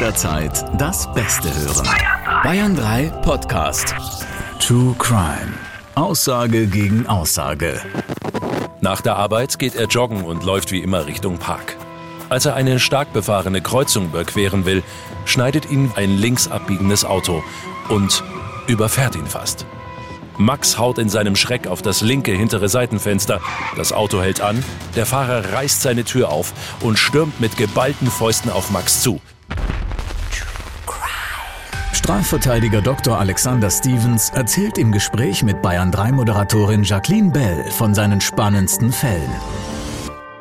jederzeit 0.00 0.64
das 0.78 1.12
Beste 1.12 1.54
hören. 1.54 1.86
Bayern 2.42 2.74
3 2.74 3.12
Podcast. 3.20 3.94
True 4.58 4.94
Crime. 4.98 5.52
Aussage 5.94 6.68
gegen 6.68 7.06
Aussage. 7.06 7.78
Nach 8.80 9.02
der 9.02 9.16
Arbeit 9.16 9.58
geht 9.58 9.74
er 9.74 9.88
joggen 9.88 10.24
und 10.24 10.42
läuft 10.42 10.72
wie 10.72 10.78
immer 10.78 11.04
Richtung 11.04 11.36
Park. 11.36 11.76
Als 12.30 12.46
er 12.46 12.54
eine 12.54 12.80
stark 12.80 13.12
befahrene 13.12 13.60
Kreuzung 13.60 14.06
überqueren 14.06 14.64
will, 14.64 14.82
schneidet 15.26 15.70
ihn 15.70 15.92
ein 15.96 16.16
links 16.16 16.50
abbiegendes 16.50 17.04
Auto 17.04 17.44
und 17.90 18.24
überfährt 18.68 19.16
ihn 19.16 19.26
fast. 19.26 19.66
Max 20.38 20.78
haut 20.78 20.96
in 20.96 21.10
seinem 21.10 21.36
Schreck 21.36 21.66
auf 21.66 21.82
das 21.82 22.00
linke 22.00 22.32
hintere 22.32 22.70
Seitenfenster. 22.70 23.42
Das 23.76 23.92
Auto 23.92 24.22
hält 24.22 24.40
an, 24.40 24.64
der 24.96 25.04
Fahrer 25.04 25.52
reißt 25.52 25.82
seine 25.82 26.04
Tür 26.04 26.30
auf 26.30 26.54
und 26.80 26.98
stürmt 26.98 27.38
mit 27.38 27.58
geballten 27.58 28.10
Fäusten 28.10 28.50
auf 28.50 28.70
Max 28.70 29.02
zu. 29.02 29.20
Strafverteidiger 32.10 32.82
Dr. 32.82 33.20
Alexander 33.20 33.70
Stevens 33.70 34.30
erzählt 34.30 34.78
im 34.78 34.90
Gespräch 34.90 35.44
mit 35.44 35.62
Bayern 35.62 35.92
3 35.92 36.10
Moderatorin 36.10 36.82
Jacqueline 36.82 37.30
Bell 37.30 37.70
von 37.70 37.94
seinen 37.94 38.20
spannendsten 38.20 38.90
Fällen. 38.90 39.30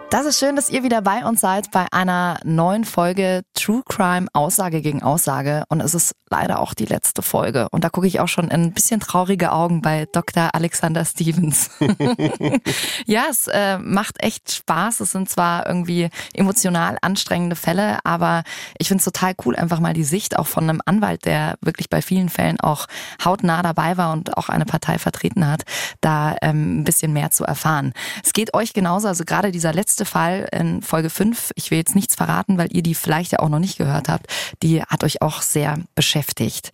Das 0.09 0.25
ist 0.25 0.39
schön, 0.39 0.55
dass 0.55 0.71
ihr 0.71 0.81
wieder 0.81 1.03
bei 1.03 1.23
uns 1.23 1.41
seid 1.41 1.69
bei 1.69 1.85
einer 1.91 2.39
neuen 2.43 2.85
Folge 2.85 3.43
True 3.69 3.83
Crime 3.87 4.27
Aussage 4.33 4.81
gegen 4.81 5.03
Aussage. 5.03 5.63
Und 5.69 5.79
es 5.79 5.93
ist 5.93 6.15
leider 6.31 6.59
auch 6.59 6.73
die 6.73 6.85
letzte 6.85 7.21
Folge. 7.21 7.67
Und 7.69 7.83
da 7.83 7.89
gucke 7.89 8.07
ich 8.07 8.19
auch 8.19 8.27
schon 8.27 8.45
in 8.45 8.63
ein 8.63 8.73
bisschen 8.73 8.99
traurige 8.99 9.51
Augen 9.51 9.83
bei 9.83 10.07
Dr. 10.11 10.49
Alexander 10.53 11.05
Stevens. 11.05 11.69
ja, 13.05 13.25
es 13.29 13.47
äh, 13.47 13.77
macht 13.77 14.23
echt 14.23 14.51
Spaß. 14.51 15.01
Es 15.01 15.11
sind 15.11 15.29
zwar 15.29 15.67
irgendwie 15.67 16.09
emotional 16.33 16.97
anstrengende 17.03 17.55
Fälle, 17.55 17.99
aber 18.03 18.41
ich 18.79 18.87
finde 18.87 19.01
es 19.01 19.05
total 19.05 19.33
cool, 19.45 19.55
einfach 19.55 19.79
mal 19.79 19.93
die 19.93 20.03
Sicht 20.03 20.39
auch 20.39 20.47
von 20.47 20.63
einem 20.63 20.81
Anwalt, 20.85 21.25
der 21.25 21.55
wirklich 21.61 21.89
bei 21.89 22.01
vielen 22.01 22.29
Fällen 22.29 22.59
auch 22.59 22.87
hautnah 23.23 23.61
dabei 23.61 23.97
war 23.97 24.13
und 24.13 24.35
auch 24.35 24.49
eine 24.49 24.65
Partei 24.65 24.97
vertreten 24.97 25.47
hat, 25.47 25.61
da 26.01 26.35
ähm, 26.41 26.79
ein 26.79 26.83
bisschen 26.85 27.13
mehr 27.13 27.29
zu 27.29 27.43
erfahren. 27.43 27.93
Es 28.23 28.33
geht 28.33 28.55
euch 28.55 28.73
genauso, 28.73 29.07
also 29.07 29.25
gerade 29.25 29.51
dieser 29.51 29.73
letzte 29.73 30.05
Fall 30.05 30.47
in 30.51 30.81
Folge 30.81 31.11
5, 31.11 31.51
ich 31.53 31.69
will 31.69 31.77
jetzt 31.77 31.95
nichts 31.95 32.15
verraten, 32.15 32.57
weil 32.57 32.75
ihr 32.75 32.81
die 32.81 32.95
vielleicht 32.95 33.31
ja 33.33 33.39
auch 33.39 33.49
noch 33.49 33.58
nicht 33.59 33.77
gehört 33.77 34.09
habt, 34.09 34.27
die 34.63 34.81
hat 34.81 35.03
euch 35.03 35.21
auch 35.21 35.41
sehr 35.41 35.77
beschäftigt. 35.95 36.71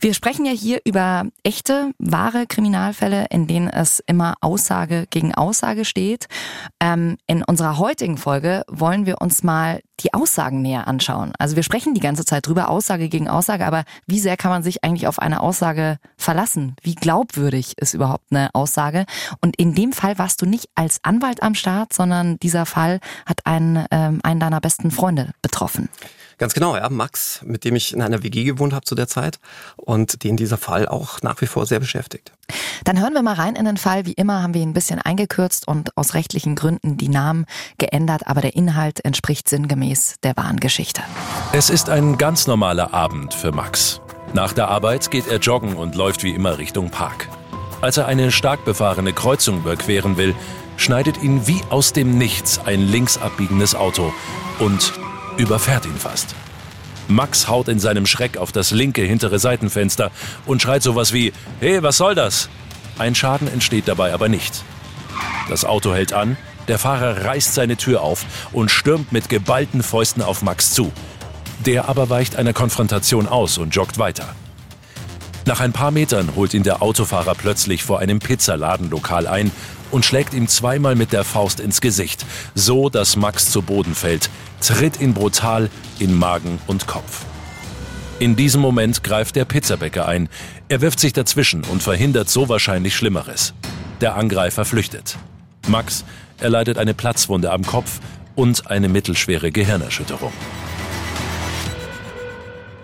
Wir 0.00 0.14
sprechen 0.14 0.46
ja 0.46 0.52
hier 0.52 0.80
über 0.84 1.26
echte, 1.42 1.92
wahre 1.98 2.46
Kriminalfälle, 2.46 3.26
in 3.30 3.46
denen 3.46 3.68
es 3.68 4.02
immer 4.06 4.34
Aussage 4.40 5.06
gegen 5.10 5.34
Aussage 5.34 5.84
steht. 5.84 6.26
Ähm, 6.80 7.16
in 7.26 7.44
unserer 7.44 7.78
heutigen 7.78 8.16
Folge 8.16 8.64
wollen 8.68 9.06
wir 9.06 9.20
uns 9.20 9.42
mal 9.42 9.80
die 10.00 10.14
Aussagen 10.14 10.62
näher 10.62 10.88
anschauen. 10.88 11.32
Also 11.38 11.56
wir 11.56 11.62
sprechen 11.62 11.94
die 11.94 12.00
ganze 12.00 12.24
Zeit 12.24 12.46
drüber, 12.46 12.68
Aussage 12.68 13.08
gegen 13.08 13.28
Aussage, 13.28 13.66
aber 13.66 13.84
wie 14.06 14.20
sehr 14.20 14.36
kann 14.36 14.50
man 14.50 14.62
sich 14.62 14.84
eigentlich 14.84 15.06
auf 15.06 15.18
eine 15.18 15.40
Aussage 15.40 15.98
verlassen? 16.16 16.76
Wie 16.82 16.94
glaubwürdig 16.94 17.78
ist 17.78 17.94
überhaupt 17.94 18.24
eine 18.30 18.50
Aussage? 18.54 19.06
Und 19.40 19.56
in 19.56 19.74
dem 19.74 19.92
Fall 19.92 20.18
warst 20.18 20.42
du 20.42 20.46
nicht 20.46 20.68
als 20.74 21.00
Anwalt 21.02 21.42
am 21.42 21.54
Start, 21.54 21.92
sondern 21.92 22.38
dieser 22.38 22.66
Fall 22.66 23.00
hat 23.26 23.46
einen, 23.46 23.84
ähm, 23.90 24.20
einen 24.22 24.40
deiner 24.40 24.60
besten 24.60 24.90
Freunde 24.90 25.30
betroffen. 25.42 25.88
Ganz 26.40 26.54
genau, 26.54 26.74
ja. 26.74 26.88
Max, 26.88 27.42
mit 27.44 27.64
dem 27.64 27.76
ich 27.76 27.92
in 27.92 28.00
einer 28.00 28.22
WG 28.22 28.44
gewohnt 28.44 28.72
habe 28.72 28.86
zu 28.86 28.94
der 28.94 29.06
Zeit 29.06 29.38
und 29.76 30.24
den 30.24 30.38
dieser 30.38 30.56
Fall 30.56 30.88
auch 30.88 31.20
nach 31.20 31.38
wie 31.42 31.46
vor 31.46 31.66
sehr 31.66 31.80
beschäftigt. 31.80 32.32
Dann 32.84 32.98
hören 32.98 33.12
wir 33.12 33.20
mal 33.20 33.34
rein 33.34 33.56
in 33.56 33.66
den 33.66 33.76
Fall. 33.76 34.06
Wie 34.06 34.14
immer 34.14 34.42
haben 34.42 34.54
wir 34.54 34.62
ihn 34.62 34.70
ein 34.70 34.72
bisschen 34.74 34.98
eingekürzt 34.98 35.68
und 35.68 35.94
aus 35.98 36.14
rechtlichen 36.14 36.56
Gründen 36.56 36.96
die 36.96 37.10
Namen 37.10 37.44
geändert, 37.76 38.26
aber 38.26 38.40
der 38.40 38.56
Inhalt 38.56 39.04
entspricht 39.04 39.50
sinngemäß 39.50 40.14
der 40.22 40.34
wahren 40.38 40.60
Geschichte. 40.60 41.02
Es 41.52 41.68
ist 41.68 41.90
ein 41.90 42.16
ganz 42.16 42.46
normaler 42.46 42.94
Abend 42.94 43.34
für 43.34 43.52
Max. 43.52 44.00
Nach 44.32 44.54
der 44.54 44.68
Arbeit 44.68 45.10
geht 45.10 45.26
er 45.26 45.40
joggen 45.40 45.76
und 45.76 45.94
läuft 45.94 46.22
wie 46.22 46.34
immer 46.34 46.56
Richtung 46.56 46.88
Park. 46.88 47.28
Als 47.82 47.98
er 47.98 48.06
eine 48.06 48.32
stark 48.32 48.64
befahrene 48.64 49.12
Kreuzung 49.12 49.58
überqueren 49.58 50.16
will, 50.16 50.34
schneidet 50.78 51.22
ihn 51.22 51.46
wie 51.46 51.60
aus 51.68 51.92
dem 51.92 52.16
Nichts 52.16 52.58
ein 52.64 52.80
links 52.80 53.18
abbiegendes 53.18 53.74
Auto 53.74 54.10
und 54.58 54.99
überfährt 55.36 55.86
ihn 55.86 55.96
fast. 55.96 56.34
Max 57.08 57.48
haut 57.48 57.68
in 57.68 57.80
seinem 57.80 58.06
Schreck 58.06 58.36
auf 58.36 58.52
das 58.52 58.70
linke 58.70 59.02
hintere 59.02 59.38
Seitenfenster 59.38 60.10
und 60.46 60.62
schreit 60.62 60.82
sowas 60.82 61.12
wie, 61.12 61.32
Hey, 61.58 61.82
was 61.82 61.96
soll 61.96 62.14
das? 62.14 62.48
Ein 62.98 63.14
Schaden 63.14 63.48
entsteht 63.48 63.88
dabei 63.88 64.12
aber 64.12 64.28
nicht. 64.28 64.62
Das 65.48 65.64
Auto 65.64 65.92
hält 65.92 66.12
an, 66.12 66.36
der 66.68 66.78
Fahrer 66.78 67.24
reißt 67.24 67.54
seine 67.54 67.76
Tür 67.76 68.02
auf 68.02 68.24
und 68.52 68.70
stürmt 68.70 69.10
mit 69.10 69.28
geballten 69.28 69.82
Fäusten 69.82 70.22
auf 70.22 70.42
Max 70.42 70.72
zu. 70.72 70.92
Der 71.66 71.88
aber 71.88 72.08
weicht 72.10 72.36
einer 72.36 72.52
Konfrontation 72.52 73.26
aus 73.26 73.58
und 73.58 73.74
joggt 73.74 73.98
weiter. 73.98 74.34
Nach 75.46 75.60
ein 75.60 75.72
paar 75.72 75.90
Metern 75.90 76.36
holt 76.36 76.54
ihn 76.54 76.62
der 76.62 76.82
Autofahrer 76.82 77.34
plötzlich 77.34 77.82
vor 77.82 77.98
einem 77.98 78.20
Pizzaladenlokal 78.20 79.26
ein 79.26 79.50
und 79.90 80.04
schlägt 80.04 80.34
ihm 80.34 80.48
zweimal 80.48 80.94
mit 80.94 81.12
der 81.12 81.24
Faust 81.24 81.60
ins 81.60 81.80
Gesicht, 81.80 82.24
so 82.54 82.88
dass 82.88 83.16
Max 83.16 83.50
zu 83.50 83.62
Boden 83.62 83.94
fällt, 83.94 84.30
tritt 84.60 85.00
ihn 85.00 85.14
brutal 85.14 85.70
in 85.98 86.14
Magen 86.14 86.58
und 86.66 86.86
Kopf. 86.86 87.24
In 88.18 88.36
diesem 88.36 88.60
Moment 88.60 89.02
greift 89.02 89.36
der 89.36 89.46
Pizzabäcker 89.46 90.06
ein. 90.06 90.28
Er 90.68 90.82
wirft 90.82 91.00
sich 91.00 91.14
dazwischen 91.14 91.64
und 91.64 91.82
verhindert 91.82 92.28
so 92.28 92.48
wahrscheinlich 92.48 92.94
Schlimmeres. 92.94 93.54
Der 94.00 94.14
Angreifer 94.16 94.64
flüchtet. 94.64 95.16
Max 95.68 96.04
erleidet 96.38 96.76
eine 96.76 96.94
Platzwunde 96.94 97.50
am 97.50 97.64
Kopf 97.64 98.00
und 98.34 98.70
eine 98.70 98.88
mittelschwere 98.88 99.50
Gehirnerschütterung. 99.50 100.32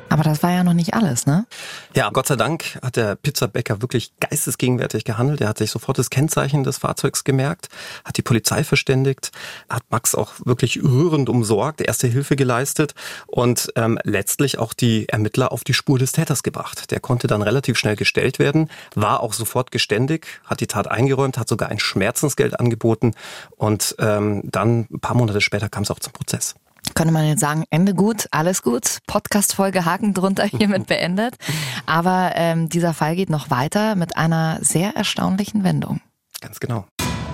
Aber 0.08 0.22
das 0.22 0.42
war 0.42 0.52
ja 0.52 0.62
noch 0.62 0.72
nicht 0.72 0.94
alles, 0.94 1.26
ne? 1.26 1.46
Ja, 1.94 2.10
Gott 2.10 2.28
sei 2.28 2.36
Dank 2.36 2.78
hat 2.82 2.96
der 2.96 3.16
Pizzabäcker 3.16 3.82
wirklich 3.82 4.12
geistesgegenwärtig 4.20 5.04
gehandelt. 5.04 5.40
Er 5.40 5.48
hat 5.48 5.58
sich 5.58 5.70
sofort 5.70 5.98
das 5.98 6.10
Kennzeichen 6.10 6.64
des 6.64 6.78
Fahrzeugs 6.78 7.24
gemerkt, 7.24 7.68
hat 8.04 8.16
die 8.16 8.22
Polizei 8.22 8.62
verständigt, 8.64 9.32
hat 9.68 9.82
Max 9.90 10.14
auch 10.14 10.32
wirklich 10.44 10.82
rührend 10.82 11.28
umsorgt, 11.28 11.80
erste 11.80 12.06
Hilfe 12.06 12.36
geleistet 12.36 12.94
und 13.26 13.72
ähm, 13.76 13.98
letztlich 14.04 14.58
auch 14.58 14.74
die 14.74 15.08
Ermittler 15.08 15.52
auf 15.52 15.64
die 15.64 15.74
Spur 15.74 15.98
des 15.98 16.12
Täters 16.12 16.42
gebracht. 16.42 16.90
Der 16.90 17.00
konnte 17.00 17.26
dann 17.26 17.42
relativ 17.42 17.76
schnell 17.76 17.96
gestellt 17.96 18.38
werden, 18.38 18.70
war 18.94 19.20
auch 19.20 19.32
sofort 19.32 19.70
geständig, 19.70 20.26
hat 20.44 20.60
die 20.60 20.66
Tat 20.66 20.88
eingeräumt, 20.88 21.38
hat 21.38 21.48
sogar 21.48 21.68
ein 21.68 21.78
Schmerzensgeld 21.78 22.58
angeboten 22.60 23.12
und 23.56 23.96
ähm, 23.98 24.42
dann 24.44 24.86
ein 24.90 25.00
paar 25.00 25.16
Monate 25.16 25.40
später 25.40 25.68
kam 25.68 25.82
es 25.82 25.90
auch 25.90 26.00
zum 26.00 26.12
Prozess 26.12 26.54
könnte 26.96 27.12
man 27.12 27.28
jetzt 27.28 27.40
sagen, 27.40 27.64
Ende 27.70 27.94
gut, 27.94 28.26
alles 28.32 28.62
gut, 28.62 28.98
Podcast-Folge 29.06 29.84
Haken 29.84 30.14
drunter 30.14 30.44
hiermit 30.50 30.88
beendet. 30.88 31.36
Aber 31.84 32.32
ähm, 32.34 32.68
dieser 32.68 32.94
Fall 32.94 33.14
geht 33.14 33.30
noch 33.30 33.50
weiter 33.50 33.94
mit 33.94 34.16
einer 34.16 34.58
sehr 34.62 34.96
erstaunlichen 34.96 35.62
Wendung. 35.62 36.00
Ganz 36.40 36.58
genau. 36.58 36.86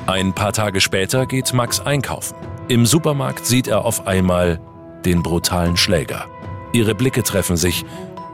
Ein 0.06 0.34
paar 0.34 0.52
Tage 0.52 0.80
später 0.80 1.26
geht 1.26 1.54
Max 1.54 1.80
einkaufen. 1.80 2.36
Im 2.68 2.86
Supermarkt 2.86 3.46
sieht 3.46 3.68
er 3.68 3.84
auf 3.84 4.06
einmal 4.06 4.60
den 5.04 5.22
brutalen 5.22 5.76
Schläger. 5.76 6.26
Ihre 6.72 6.94
Blicke 6.94 7.22
treffen 7.22 7.56
sich 7.56 7.84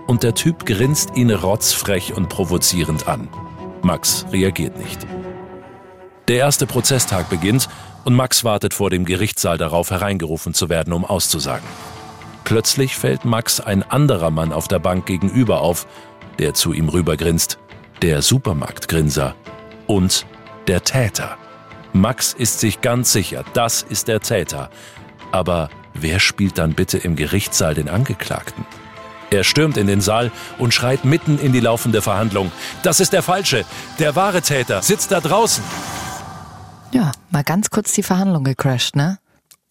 und 0.07 0.23
der 0.23 0.35
Typ 0.35 0.65
grinst 0.65 1.15
ihn 1.15 1.31
rotzfrech 1.31 2.15
und 2.15 2.29
provozierend 2.29 3.07
an. 3.07 3.29
Max 3.83 4.25
reagiert 4.33 4.79
nicht. 4.79 5.07
Der 6.29 6.37
erste 6.37 6.67
Prozesstag 6.67 7.31
beginnt 7.31 7.71
und 8.05 8.15
Max 8.15 8.45
wartet 8.45 8.75
vor 8.75 8.91
dem 8.91 9.07
Gerichtssaal 9.07 9.57
darauf, 9.57 9.91
hereingerufen 9.91 10.53
zu 10.53 10.69
werden, 10.69 10.93
um 10.93 11.07
auszusagen. 11.07 11.67
Plötzlich 12.45 12.97
fällt 12.97 13.25
Max 13.25 13.61
ein 13.61 13.83
anderer 13.83 14.31
Mann 14.31 14.53
auf 14.53 14.69
der 14.69 14.79
Bank 14.79 15.07
gegenüber 15.07 15.63
auf, 15.63 15.87
der 16.39 16.53
zu 16.53 16.75
ihm 16.75 16.91
rübergrinst, 16.91 17.59
der 18.03 18.21
Supermarktgrinser 18.21 19.35
und 19.87 20.27
der 20.67 20.85
Täter. 20.85 21.39
Max 21.95 22.35
ist 22.35 22.61
sich 22.61 22.83
ganz 22.83 23.11
sicher, 23.11 23.43
das 23.55 23.83
ist 23.83 24.09
der 24.09 24.21
Täter. 24.21 24.69
Aber 25.33 25.71
wer 25.95 26.21
spielt 26.21 26.59
dann 26.59 26.75
bitte 26.75 26.99
im 26.99 27.17
Gerichtssaal 27.17 27.75
den 27.75 27.89
Angeklagten? 27.89 28.67
Er 29.31 29.45
stürmt 29.45 29.79
in 29.79 29.87
den 29.87 30.03
Saal 30.03 30.31
und 30.59 30.75
schreit 30.75 31.07
mitten 31.07 31.39
in 31.39 31.53
die 31.53 31.61
laufende 31.61 32.03
Verhandlung. 32.03 32.53
Das 32.83 33.01
ist 33.01 33.15
der 33.15 33.23
Falsche. 33.23 33.65
Der 33.99 34.15
wahre 34.15 34.43
Täter 34.43 34.83
sitzt 34.83 35.11
da 35.11 35.21
draußen. 35.21 35.65
Ja, 36.91 37.13
mal 37.31 37.45
ganz 37.45 37.71
kurz 37.71 37.93
die 37.93 38.03
Verhandlung 38.03 38.45
gecrashed, 38.45 38.97
ne? 38.97 39.19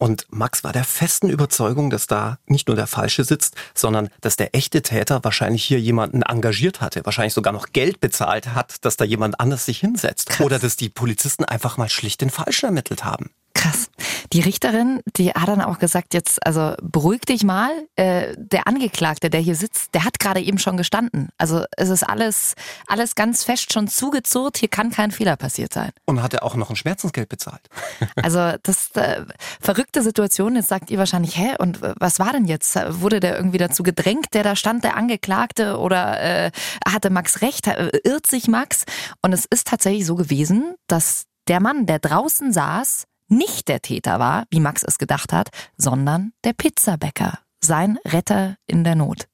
Und 0.00 0.26
Max 0.30 0.62
war 0.62 0.72
der 0.72 0.84
festen 0.84 1.28
Überzeugung, 1.28 1.90
dass 1.90 2.06
da 2.06 2.38
nicht 2.46 2.68
nur 2.68 2.76
der 2.76 2.86
Falsche 2.86 3.24
sitzt, 3.24 3.56
sondern 3.74 4.10
dass 4.20 4.36
der 4.36 4.54
echte 4.54 4.80
Täter 4.80 5.24
wahrscheinlich 5.24 5.64
hier 5.64 5.80
jemanden 5.80 6.22
engagiert 6.22 6.80
hatte, 6.80 7.04
wahrscheinlich 7.04 7.34
sogar 7.34 7.52
noch 7.52 7.72
Geld 7.72 8.00
bezahlt 8.00 8.54
hat, 8.54 8.84
dass 8.84 8.96
da 8.96 9.04
jemand 9.04 9.40
anders 9.40 9.66
sich 9.66 9.80
hinsetzt. 9.80 10.30
Krass. 10.30 10.46
Oder 10.46 10.60
dass 10.60 10.76
die 10.76 10.88
Polizisten 10.88 11.44
einfach 11.44 11.78
mal 11.78 11.88
schlicht 11.88 12.20
den 12.20 12.30
Falschen 12.30 12.66
ermittelt 12.66 13.04
haben. 13.04 13.30
Krass. 13.58 13.90
Die 14.32 14.40
Richterin, 14.40 15.00
die 15.16 15.30
hat 15.30 15.48
dann 15.48 15.60
auch 15.60 15.80
gesagt, 15.80 16.14
jetzt, 16.14 16.46
also 16.46 16.74
beruhig 16.80 17.22
dich 17.22 17.42
mal. 17.42 17.70
Äh, 17.96 18.36
der 18.36 18.68
Angeklagte, 18.68 19.30
der 19.30 19.40
hier 19.40 19.56
sitzt, 19.56 19.94
der 19.94 20.04
hat 20.04 20.20
gerade 20.20 20.40
eben 20.40 20.58
schon 20.58 20.76
gestanden. 20.76 21.30
Also 21.38 21.64
es 21.76 21.88
ist 21.88 22.04
alles, 22.04 22.54
alles 22.86 23.16
ganz 23.16 23.42
fest 23.42 23.72
schon 23.72 23.88
zugezurrt. 23.88 24.58
Hier 24.58 24.68
kann 24.68 24.90
kein 24.90 25.10
Fehler 25.10 25.34
passiert 25.34 25.72
sein. 25.72 25.90
Und 26.04 26.22
hat 26.22 26.34
er 26.34 26.44
auch 26.44 26.54
noch 26.54 26.70
ein 26.70 26.76
Schmerzensgeld 26.76 27.28
bezahlt? 27.28 27.62
Also 28.16 28.58
das 28.62 28.90
äh, 28.94 29.24
verrückte 29.60 30.02
Situation. 30.02 30.56
Jetzt 30.56 30.68
sagt 30.68 30.90
ihr 30.90 30.98
wahrscheinlich, 30.98 31.36
hä? 31.36 31.54
Und 31.58 31.80
was 31.80 32.18
war 32.18 32.32
denn 32.32 32.46
jetzt? 32.46 32.76
Wurde 33.00 33.20
der 33.20 33.36
irgendwie 33.36 33.58
dazu 33.58 33.82
gedrängt, 33.82 34.34
der 34.34 34.42
da 34.42 34.56
stand, 34.56 34.84
der 34.84 34.96
Angeklagte? 34.96 35.78
Oder 35.78 36.20
äh, 36.20 36.50
hatte 36.86 37.10
Max 37.10 37.40
recht? 37.42 37.66
Irrt 37.66 38.26
sich 38.26 38.48
Max? 38.48 38.84
Und 39.22 39.32
es 39.32 39.46
ist 39.46 39.66
tatsächlich 39.68 40.04
so 40.04 40.16
gewesen, 40.16 40.74
dass 40.88 41.24
der 41.48 41.60
Mann, 41.60 41.86
der 41.86 41.98
draußen 41.98 42.52
saß, 42.52 43.07
nicht 43.28 43.68
der 43.68 43.80
Täter 43.80 44.18
war, 44.18 44.44
wie 44.50 44.60
Max 44.60 44.82
es 44.82 44.98
gedacht 44.98 45.32
hat, 45.32 45.48
sondern 45.76 46.32
der 46.44 46.52
Pizzabäcker, 46.52 47.38
sein 47.60 47.98
Retter 48.04 48.56
in 48.66 48.84
der 48.84 48.94
Not. 48.94 49.28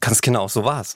Ganz 0.00 0.20
genau, 0.20 0.48
so 0.48 0.64
war's. 0.64 0.94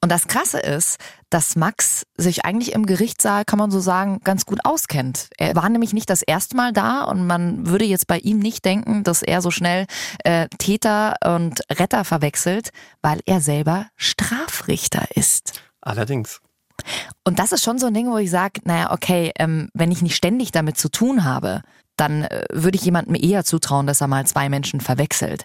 Und 0.00 0.12
das 0.12 0.28
Krasse 0.28 0.60
ist, 0.60 0.98
dass 1.28 1.56
Max 1.56 2.06
sich 2.16 2.44
eigentlich 2.44 2.72
im 2.72 2.86
Gerichtssaal, 2.86 3.44
kann 3.44 3.58
man 3.58 3.72
so 3.72 3.80
sagen, 3.80 4.20
ganz 4.22 4.46
gut 4.46 4.60
auskennt. 4.64 5.28
Er 5.38 5.56
war 5.56 5.68
nämlich 5.68 5.92
nicht 5.92 6.08
das 6.08 6.22
erste 6.22 6.56
Mal 6.56 6.72
da 6.72 7.02
und 7.02 7.26
man 7.26 7.66
würde 7.66 7.84
jetzt 7.84 8.06
bei 8.06 8.18
ihm 8.18 8.38
nicht 8.38 8.64
denken, 8.64 9.02
dass 9.02 9.22
er 9.22 9.42
so 9.42 9.50
schnell 9.50 9.86
äh, 10.22 10.46
Täter 10.58 11.16
und 11.24 11.62
Retter 11.70 12.04
verwechselt, 12.04 12.70
weil 13.02 13.20
er 13.26 13.40
selber 13.40 13.86
Strafrichter 13.96 15.04
ist. 15.16 15.60
Allerdings. 15.80 16.40
Und 17.24 17.38
das 17.38 17.52
ist 17.52 17.64
schon 17.64 17.78
so 17.78 17.86
ein 17.86 17.94
Ding, 17.94 18.10
wo 18.10 18.16
ich 18.18 18.30
sage, 18.30 18.60
naja, 18.64 18.92
okay, 18.92 19.32
ähm, 19.38 19.68
wenn 19.74 19.90
ich 19.90 20.02
nicht 20.02 20.16
ständig 20.16 20.52
damit 20.52 20.78
zu 20.78 20.90
tun 20.90 21.24
habe, 21.24 21.62
dann 21.96 22.24
äh, 22.24 22.44
würde 22.50 22.76
ich 22.76 22.84
jemandem 22.84 23.14
eher 23.14 23.44
zutrauen, 23.44 23.86
dass 23.86 24.00
er 24.00 24.06
mal 24.06 24.26
zwei 24.26 24.48
Menschen 24.48 24.80
verwechselt. 24.80 25.44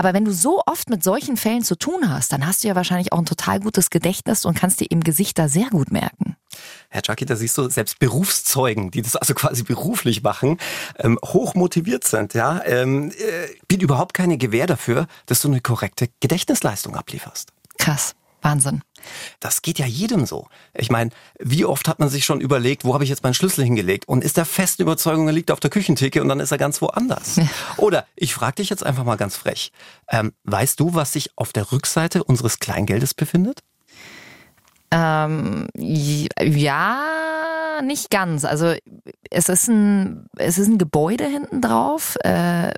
Aber 0.00 0.14
wenn 0.14 0.24
du 0.24 0.32
so 0.32 0.62
oft 0.64 0.90
mit 0.90 1.02
solchen 1.02 1.36
Fällen 1.36 1.64
zu 1.64 1.76
tun 1.76 2.08
hast, 2.08 2.32
dann 2.32 2.46
hast 2.46 2.62
du 2.62 2.68
ja 2.68 2.76
wahrscheinlich 2.76 3.12
auch 3.12 3.18
ein 3.18 3.26
total 3.26 3.58
gutes 3.58 3.90
Gedächtnis 3.90 4.44
und 4.44 4.56
kannst 4.56 4.78
dir 4.78 4.86
eben 4.90 5.02
Gesichter 5.02 5.48
sehr 5.48 5.70
gut 5.70 5.90
merken. 5.90 6.36
Herr 6.88 7.02
Chucky, 7.02 7.26
da 7.26 7.34
siehst 7.34 7.58
du 7.58 7.68
selbst 7.68 7.98
Berufszeugen, 7.98 8.92
die 8.92 9.02
das 9.02 9.16
also 9.16 9.34
quasi 9.34 9.64
beruflich 9.64 10.22
machen, 10.22 10.58
ähm, 10.98 11.18
hoch 11.24 11.56
motiviert 11.56 12.04
sind, 12.04 12.32
ja, 12.34 12.62
ähm, 12.64 13.10
äh, 13.10 13.48
bietet 13.66 13.82
überhaupt 13.82 14.14
keine 14.14 14.38
Gewähr 14.38 14.68
dafür, 14.68 15.08
dass 15.26 15.42
du 15.42 15.48
eine 15.48 15.60
korrekte 15.60 16.08
Gedächtnisleistung 16.20 16.94
ablieferst. 16.94 17.52
Krass. 17.78 18.14
Wahnsinn. 18.42 18.82
Das 19.40 19.62
geht 19.62 19.78
ja 19.78 19.86
jedem 19.86 20.26
so. 20.26 20.48
Ich 20.74 20.90
meine, 20.90 21.10
wie 21.38 21.64
oft 21.64 21.88
hat 21.88 21.98
man 21.98 22.08
sich 22.08 22.24
schon 22.24 22.40
überlegt, 22.40 22.84
wo 22.84 22.94
habe 22.94 23.04
ich 23.04 23.10
jetzt 23.10 23.22
meinen 23.22 23.34
Schlüssel 23.34 23.64
hingelegt 23.64 24.06
und 24.08 24.24
ist 24.24 24.36
der 24.36 24.44
festen 24.44 24.82
Überzeugung, 24.82 25.26
er 25.26 25.32
liegt 25.32 25.50
auf 25.50 25.60
der 25.60 25.70
Küchentheke 25.70 26.20
und 26.22 26.28
dann 26.28 26.40
ist 26.40 26.50
er 26.50 26.58
ganz 26.58 26.80
woanders. 26.82 27.36
Ja. 27.36 27.48
Oder 27.76 28.06
ich 28.16 28.34
frage 28.34 28.56
dich 28.56 28.70
jetzt 28.70 28.84
einfach 28.84 29.04
mal 29.04 29.16
ganz 29.16 29.36
frech. 29.36 29.72
Ähm, 30.08 30.32
weißt 30.44 30.80
du, 30.80 30.94
was 30.94 31.12
sich 31.12 31.30
auf 31.36 31.52
der 31.52 31.70
Rückseite 31.72 32.24
unseres 32.24 32.58
Kleingeldes 32.58 33.14
befindet? 33.14 33.62
Ähm, 34.90 35.68
ja, 35.76 37.02
nicht 37.82 38.10
ganz. 38.10 38.44
Also 38.44 38.74
es 39.30 39.48
ist 39.48 39.68
ein, 39.68 40.28
es 40.36 40.58
ist 40.58 40.68
ein 40.68 40.78
Gebäude 40.78 41.24
hinten 41.24 41.60
drauf. 41.60 42.16
Äh, 42.24 42.74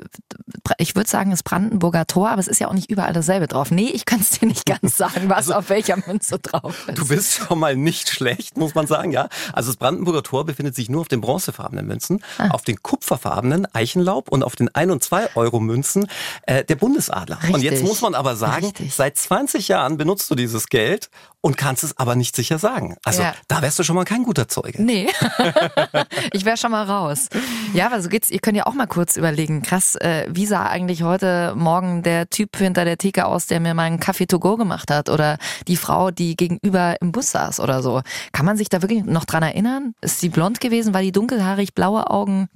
ich 0.79 0.97
würde 0.97 1.09
sagen, 1.09 1.31
es 1.33 1.41
ist 1.41 1.43
Brandenburger 1.45 2.07
Tor, 2.07 2.31
aber 2.31 2.41
es 2.41 2.49
ist 2.49 2.61
ja 2.61 2.69
auch 2.69 2.73
nicht 2.73 2.91
überall 2.91 3.13
dasselbe 3.13 3.47
drauf. 3.47 3.71
Nee, 3.71 3.91
ich 3.93 4.05
kann 4.05 4.21
es 4.21 4.31
dir 4.31 4.47
nicht 4.47 4.67
ganz 4.67 4.97
sagen, 4.97 5.29
was 5.29 5.49
also, 5.49 5.55
auf 5.55 5.69
welcher 5.69 5.97
Münze 6.07 6.39
drauf 6.39 6.89
ist. 6.89 6.99
Du 6.99 7.09
bist 7.09 7.35
schon 7.35 7.59
mal 7.59 7.77
nicht 7.77 8.11
schlecht, 8.11 8.57
muss 8.57 8.75
man 8.75 8.87
sagen, 8.87 9.13
ja. 9.13 9.29
Also 9.53 9.71
das 9.71 9.77
Brandenburger 9.77 10.23
Tor 10.23 10.45
befindet 10.45 10.75
sich 10.75 10.89
nur 10.89 11.03
auf 11.03 11.09
den 11.09 11.21
bronzefarbenen 11.21 11.87
Münzen, 11.87 12.23
ah. 12.39 12.49
auf 12.51 12.63
den 12.63 12.83
kupferfarbenen 12.83 13.67
Eichenlaub 13.75 14.29
und 14.29 14.43
auf 14.43 14.57
den 14.57 14.75
1 14.75 14.93
und 14.93 15.05
2 15.05 15.37
Euro 15.37 15.61
Münzen 15.61 16.07
äh, 16.43 16.65
der 16.65 16.77
Bundesadler. 16.77 17.37
Richtig. 17.37 17.55
Und 17.55 17.63
jetzt 17.63 17.83
muss 17.85 18.01
man 18.01 18.15
aber 18.15 18.37
sagen, 18.37 18.67
Richtig. 18.67 18.95
seit 18.95 19.17
20 19.17 19.69
Jahren 19.69 19.97
benutzt 19.97 20.31
du 20.31 20.35
dieses 20.35 20.69
Geld 20.69 21.11
und 21.41 21.57
kannst 21.57 21.85
es 21.85 21.97
aber 21.97 22.17
nicht 22.17 22.37
sicher 22.37 22.59
sagen. 22.59 22.97
Also 23.05 23.23
ja. 23.23 23.35
da 23.49 23.63
wärst 23.63 23.79
du 23.79 23.83
schon 23.83 23.97
mal 23.97 24.05
kein 24.05 24.25
guter 24.25 24.49
Zeuge. 24.49 24.83
Nee, 24.83 24.90
ich 26.33 26.45
wäre 26.45 26.57
schon 26.57 26.71
mal 26.71 26.85
raus. 26.85 27.29
Ja, 27.75 27.87
aber 27.87 28.01
so 28.03 28.09
geht's. 28.09 28.31
Ihr 28.31 28.41
könnt 28.41 28.57
ja 28.57 28.67
auch 28.67 28.75
mal 28.75 28.87
kurz 28.87 29.17
überlegen. 29.17 29.63
Krass, 29.63 29.97
äh, 29.97 30.27
wie 30.29 30.47
sah 30.47 30.67
eigentlich 30.67 31.03
heute 31.03 31.55
Morgen 31.57 32.03
der 32.03 32.29
Typ 32.29 32.57
hinter 32.57 32.85
der 32.85 32.99
Theke 32.99 33.27
aus, 33.27 33.47
der 33.47 33.61
mir 33.61 33.75
meinen 33.75 34.01
Kaffee 34.01 34.27
to 34.27 34.39
go 34.39 34.57
gemacht 34.57 34.91
hat? 34.91 35.09
Oder 35.09 35.39
die 35.69 35.77
Frau, 35.77 36.11
die 36.11 36.37
gegenüber 36.37 36.97
im 37.01 37.13
Bus 37.13 37.31
saß 37.31 37.61
oder 37.61 37.83
so. 37.83 38.03
Kann 38.33 38.47
man 38.47 38.57
sich 38.57 38.69
da 38.69 38.83
wirklich 38.83 39.05
noch 39.05 39.25
dran 39.25 39.43
erinnern? 39.43 39.95
Ist 40.01 40.21
sie 40.21 40.29
blond 40.29 40.61
gewesen? 40.61 40.95
War 40.95 41.03
die 41.03 41.13
dunkelhaarig, 41.13 41.75
blaue 41.75 42.11
Augen, 42.11 42.49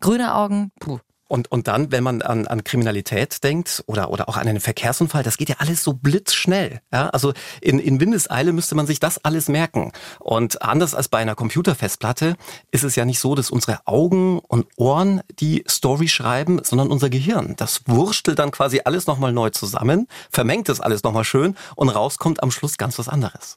grüne 0.00 0.34
Augen? 0.34 0.72
Puh. 0.80 0.98
Und, 1.32 1.50
und 1.50 1.66
dann, 1.66 1.90
wenn 1.90 2.04
man 2.04 2.20
an, 2.20 2.46
an 2.46 2.62
Kriminalität 2.62 3.42
denkt 3.42 3.82
oder, 3.86 4.10
oder 4.10 4.28
auch 4.28 4.36
an 4.36 4.46
einen 4.46 4.60
Verkehrsunfall, 4.60 5.22
das 5.22 5.38
geht 5.38 5.48
ja 5.48 5.56
alles 5.60 5.82
so 5.82 5.94
blitzschnell. 5.94 6.82
Ja? 6.92 7.08
Also 7.08 7.32
in, 7.62 7.78
in 7.78 8.00
Windeseile 8.00 8.52
müsste 8.52 8.74
man 8.74 8.86
sich 8.86 9.00
das 9.00 9.24
alles 9.24 9.48
merken. 9.48 9.92
Und 10.18 10.60
anders 10.60 10.94
als 10.94 11.08
bei 11.08 11.16
einer 11.16 11.34
Computerfestplatte 11.34 12.36
ist 12.70 12.84
es 12.84 12.96
ja 12.96 13.06
nicht 13.06 13.18
so, 13.18 13.34
dass 13.34 13.48
unsere 13.50 13.78
Augen 13.86 14.40
und 14.40 14.66
Ohren 14.76 15.22
die 15.40 15.64
Story 15.66 16.08
schreiben, 16.08 16.60
sondern 16.64 16.90
unser 16.90 17.08
Gehirn. 17.08 17.54
Das 17.56 17.80
wurstelt 17.86 18.38
dann 18.38 18.50
quasi 18.50 18.82
alles 18.84 19.06
nochmal 19.06 19.32
neu 19.32 19.48
zusammen, 19.48 20.08
vermengt 20.30 20.68
es 20.68 20.82
alles 20.82 21.02
nochmal 21.02 21.24
schön 21.24 21.56
und 21.76 21.88
rauskommt 21.88 22.42
am 22.42 22.50
Schluss 22.50 22.76
ganz 22.76 22.98
was 22.98 23.08
anderes. 23.08 23.56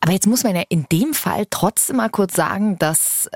Aber 0.00 0.12
jetzt 0.12 0.26
muss 0.26 0.42
man 0.42 0.56
ja 0.56 0.64
in 0.68 0.86
dem 0.90 1.14
Fall 1.14 1.46
trotzdem 1.50 1.98
mal 1.98 2.10
kurz 2.10 2.34
sagen, 2.34 2.80
dass 2.80 3.30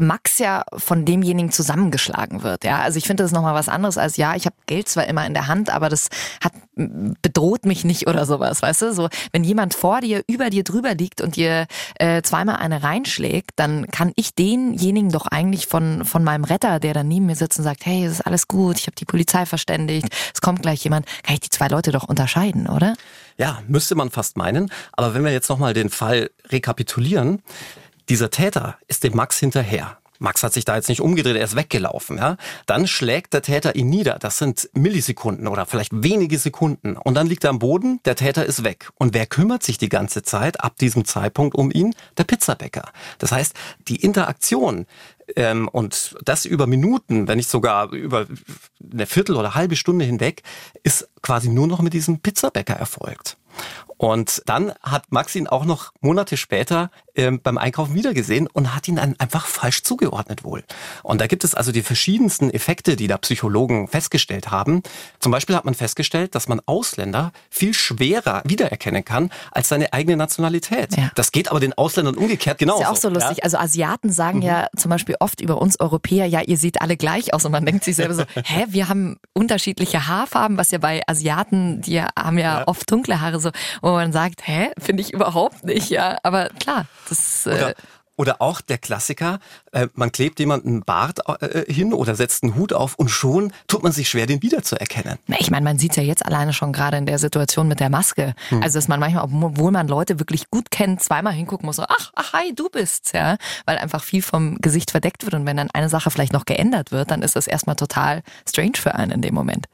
Max 0.00 0.38
ja 0.38 0.64
von 0.76 1.04
demjenigen 1.04 1.50
zusammengeschlagen 1.50 2.42
wird. 2.42 2.64
Ja, 2.64 2.80
also 2.80 2.98
ich 2.98 3.06
finde 3.06 3.22
das 3.22 3.32
nochmal 3.32 3.54
was 3.54 3.68
anderes 3.68 3.98
als 3.98 4.16
ja, 4.16 4.34
ich 4.34 4.46
habe 4.46 4.56
Geld 4.66 4.88
zwar 4.88 5.06
immer 5.06 5.26
in 5.26 5.34
der 5.34 5.46
Hand, 5.46 5.70
aber 5.70 5.88
das 5.88 6.08
hat 6.42 6.52
bedroht 6.74 7.66
mich 7.66 7.84
nicht 7.84 8.06
oder 8.06 8.24
sowas, 8.24 8.62
weißt 8.62 8.82
du? 8.82 8.94
So, 8.94 9.08
wenn 9.32 9.42
jemand 9.42 9.74
vor 9.74 10.00
dir, 10.00 10.22
über 10.28 10.48
dir 10.48 10.62
drüber 10.62 10.94
liegt 10.94 11.20
und 11.20 11.34
dir 11.34 11.66
äh, 11.96 12.22
zweimal 12.22 12.56
eine 12.56 12.82
reinschlägt, 12.82 13.52
dann 13.56 13.88
kann 13.88 14.12
ich 14.14 14.34
denjenigen 14.34 15.10
doch 15.10 15.26
eigentlich 15.26 15.66
von 15.66 16.04
von 16.04 16.22
meinem 16.22 16.44
Retter, 16.44 16.78
der 16.78 16.94
da 16.94 17.02
neben 17.02 17.26
mir 17.26 17.36
sitzt 17.36 17.58
und 17.58 17.64
sagt, 17.64 17.84
hey, 17.84 18.04
es 18.04 18.12
ist 18.12 18.26
alles 18.26 18.46
gut, 18.46 18.78
ich 18.78 18.86
habe 18.86 18.96
die 18.96 19.04
Polizei 19.04 19.44
verständigt, 19.46 20.08
es 20.32 20.40
kommt 20.40 20.62
gleich 20.62 20.84
jemand, 20.84 21.06
kann 21.24 21.34
ich 21.34 21.40
die 21.40 21.50
zwei 21.50 21.68
Leute 21.68 21.90
doch 21.90 22.04
unterscheiden, 22.04 22.68
oder? 22.68 22.94
Ja, 23.38 23.62
müsste 23.68 23.94
man 23.94 24.10
fast 24.10 24.36
meinen. 24.36 24.70
Aber 24.92 25.14
wenn 25.14 25.24
wir 25.24 25.32
jetzt 25.32 25.48
nochmal 25.48 25.72
den 25.72 25.90
Fall 25.90 26.30
rekapitulieren, 26.50 27.42
dieser 28.08 28.30
Täter 28.30 28.78
ist 28.88 29.04
dem 29.04 29.14
Max 29.14 29.38
hinterher. 29.38 29.98
Max 30.18 30.42
hat 30.42 30.52
sich 30.52 30.64
da 30.64 30.76
jetzt 30.76 30.88
nicht 30.88 31.00
umgedreht, 31.00 31.36
er 31.36 31.44
ist 31.44 31.56
weggelaufen. 31.56 32.18
Ja? 32.18 32.36
Dann 32.66 32.86
schlägt 32.86 33.34
der 33.34 33.42
Täter 33.42 33.76
ihn 33.76 33.88
nieder. 33.88 34.18
Das 34.18 34.38
sind 34.38 34.68
Millisekunden 34.74 35.46
oder 35.46 35.66
vielleicht 35.66 35.92
wenige 35.92 36.38
Sekunden. 36.38 36.96
Und 36.96 37.14
dann 37.14 37.26
liegt 37.26 37.44
er 37.44 37.50
am 37.50 37.58
Boden, 37.58 38.00
der 38.04 38.16
Täter 38.16 38.44
ist 38.44 38.64
weg. 38.64 38.90
Und 38.96 39.14
wer 39.14 39.26
kümmert 39.26 39.62
sich 39.62 39.78
die 39.78 39.88
ganze 39.88 40.22
Zeit 40.22 40.60
ab 40.62 40.76
diesem 40.78 41.04
Zeitpunkt 41.04 41.56
um 41.56 41.70
ihn? 41.70 41.94
Der 42.16 42.24
Pizzabäcker. 42.24 42.90
Das 43.18 43.32
heißt, 43.32 43.54
die 43.88 43.96
Interaktion 43.96 44.86
ähm, 45.36 45.68
und 45.68 46.16
das 46.24 46.44
über 46.44 46.66
Minuten, 46.66 47.28
wenn 47.28 47.36
nicht 47.36 47.50
sogar 47.50 47.92
über 47.92 48.26
eine 48.92 49.06
Viertel 49.06 49.36
oder 49.36 49.54
halbe 49.54 49.76
Stunde 49.76 50.04
hinweg, 50.04 50.42
ist 50.82 51.08
quasi 51.22 51.48
nur 51.48 51.66
noch 51.66 51.80
mit 51.80 51.92
diesem 51.92 52.20
Pizzabäcker 52.20 52.74
erfolgt. 52.74 53.36
Und 53.98 54.42
dann 54.46 54.72
hat 54.80 55.10
Max 55.10 55.34
ihn 55.34 55.48
auch 55.48 55.64
noch 55.64 55.92
Monate 56.00 56.36
später 56.36 56.90
ähm, 57.16 57.40
beim 57.42 57.58
Einkaufen 57.58 57.94
wiedergesehen 57.94 58.46
und 58.46 58.74
hat 58.74 58.86
ihn 58.86 58.96
dann 58.96 59.16
einfach 59.18 59.46
falsch 59.46 59.82
zugeordnet 59.82 60.44
wohl. 60.44 60.62
Und 61.02 61.20
da 61.20 61.26
gibt 61.26 61.42
es 61.42 61.56
also 61.56 61.72
die 61.72 61.82
verschiedensten 61.82 62.48
Effekte, 62.50 62.94
die 62.94 63.08
da 63.08 63.18
Psychologen 63.18 63.88
festgestellt 63.88 64.52
haben. 64.52 64.84
Zum 65.18 65.32
Beispiel 65.32 65.56
hat 65.56 65.64
man 65.64 65.74
festgestellt, 65.74 66.36
dass 66.36 66.46
man 66.46 66.60
Ausländer 66.64 67.32
viel 67.50 67.74
schwerer 67.74 68.42
wiedererkennen 68.44 69.04
kann 69.04 69.30
als 69.50 69.68
seine 69.68 69.92
eigene 69.92 70.16
Nationalität. 70.16 70.96
Ja. 70.96 71.10
Das 71.16 71.32
geht 71.32 71.50
aber 71.50 71.58
den 71.58 71.72
Ausländern 71.72 72.14
umgekehrt 72.14 72.58
genauso. 72.58 72.78
Ist 72.82 72.86
ja 72.86 72.92
auch 72.92 72.96
so 72.96 73.08
lustig. 73.08 73.38
Ja? 73.38 73.44
Also 73.44 73.58
Asiaten 73.58 74.12
sagen 74.12 74.38
mhm. 74.38 74.44
ja 74.44 74.68
zum 74.76 74.90
Beispiel 74.90 75.16
oft 75.18 75.40
über 75.40 75.60
uns 75.60 75.80
Europäer, 75.80 76.26
ja, 76.26 76.42
ihr 76.42 76.56
seht 76.56 76.80
alle 76.80 76.96
gleich 76.96 77.34
aus. 77.34 77.44
Und 77.44 77.50
man 77.50 77.66
denkt 77.66 77.82
sich 77.82 77.96
selber 77.96 78.14
so, 78.14 78.22
hä, 78.44 78.66
wir 78.68 78.88
haben 78.88 79.18
unterschiedliche 79.32 80.06
Haarfarben, 80.06 80.56
was 80.56 80.70
ja 80.70 80.78
bei 80.78 81.02
Asiaten, 81.08 81.80
die 81.80 82.00
haben 82.00 82.38
ja, 82.38 82.60
ja. 82.60 82.68
oft 82.68 82.88
dunkle 82.88 83.20
Haare 83.20 83.40
so 83.40 83.47
wo 83.82 83.90
man 83.92 84.12
sagt, 84.12 84.46
hä, 84.46 84.70
finde 84.78 85.02
ich 85.02 85.12
überhaupt 85.12 85.64
nicht, 85.64 85.90
ja. 85.90 86.16
Aber 86.22 86.48
klar, 86.60 86.86
das. 87.08 87.46
Äh, 87.46 87.74
oder 88.18 88.42
auch 88.42 88.60
der 88.60 88.78
Klassiker, 88.78 89.38
äh, 89.72 89.86
man 89.94 90.12
klebt 90.12 90.40
jemanden 90.40 90.82
Bart 90.82 91.20
äh, 91.40 91.72
hin 91.72 91.94
oder 91.94 92.16
setzt 92.16 92.42
einen 92.42 92.56
Hut 92.56 92.72
auf 92.72 92.96
und 92.96 93.08
schon 93.08 93.52
tut 93.68 93.82
man 93.82 93.92
sich 93.92 94.10
schwer, 94.10 94.26
den 94.26 94.42
wiederzuerkennen. 94.42 95.18
Na, 95.28 95.36
ich 95.38 95.50
meine, 95.50 95.64
man 95.64 95.78
sieht 95.78 95.96
ja 95.96 96.02
jetzt 96.02 96.26
alleine 96.26 96.52
schon 96.52 96.72
gerade 96.72 96.96
in 96.96 97.06
der 97.06 97.18
Situation 97.18 97.68
mit 97.68 97.80
der 97.80 97.90
Maske. 97.90 98.34
Hm. 98.48 98.62
Also, 98.62 98.78
dass 98.78 98.88
man 98.88 98.98
manchmal, 98.98 99.24
obwohl 99.24 99.70
man 99.70 99.86
Leute 99.86 100.18
wirklich 100.18 100.50
gut 100.50 100.70
kennt, 100.70 101.00
zweimal 101.00 101.32
hingucken 101.32 101.64
muss, 101.64 101.76
so, 101.76 101.84
ach, 101.88 102.10
ach, 102.16 102.32
hi, 102.32 102.52
du 102.54 102.68
bist's, 102.68 103.12
ja. 103.12 103.36
Weil 103.66 103.78
einfach 103.78 104.02
viel 104.02 104.20
vom 104.22 104.56
Gesicht 104.60 104.90
verdeckt 104.90 105.24
wird 105.24 105.34
und 105.34 105.46
wenn 105.46 105.56
dann 105.56 105.70
eine 105.70 105.88
Sache 105.88 106.10
vielleicht 106.10 106.32
noch 106.32 106.44
geändert 106.44 106.90
wird, 106.90 107.12
dann 107.12 107.22
ist 107.22 107.36
das 107.36 107.46
erstmal 107.46 107.76
total 107.76 108.22
strange 108.48 108.76
für 108.76 108.96
einen 108.96 109.12
in 109.12 109.22
dem 109.22 109.34
Moment. 109.34 109.66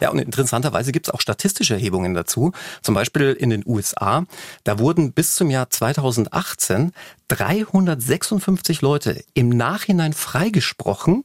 Ja, 0.00 0.10
und 0.10 0.20
interessanterweise 0.20 0.92
gibt 0.92 1.08
es 1.08 1.12
auch 1.12 1.20
statistische 1.20 1.74
Erhebungen 1.74 2.14
dazu. 2.14 2.52
Zum 2.82 2.94
Beispiel 2.94 3.32
in 3.32 3.50
den 3.50 3.64
USA, 3.66 4.24
da 4.62 4.78
wurden 4.78 5.12
bis 5.12 5.34
zum 5.34 5.50
Jahr 5.50 5.68
2018 5.68 6.92
300 7.28 7.79
556 7.86 8.82
Leute 8.82 9.24
im 9.34 9.48
Nachhinein 9.48 10.12
freigesprochen, 10.12 11.24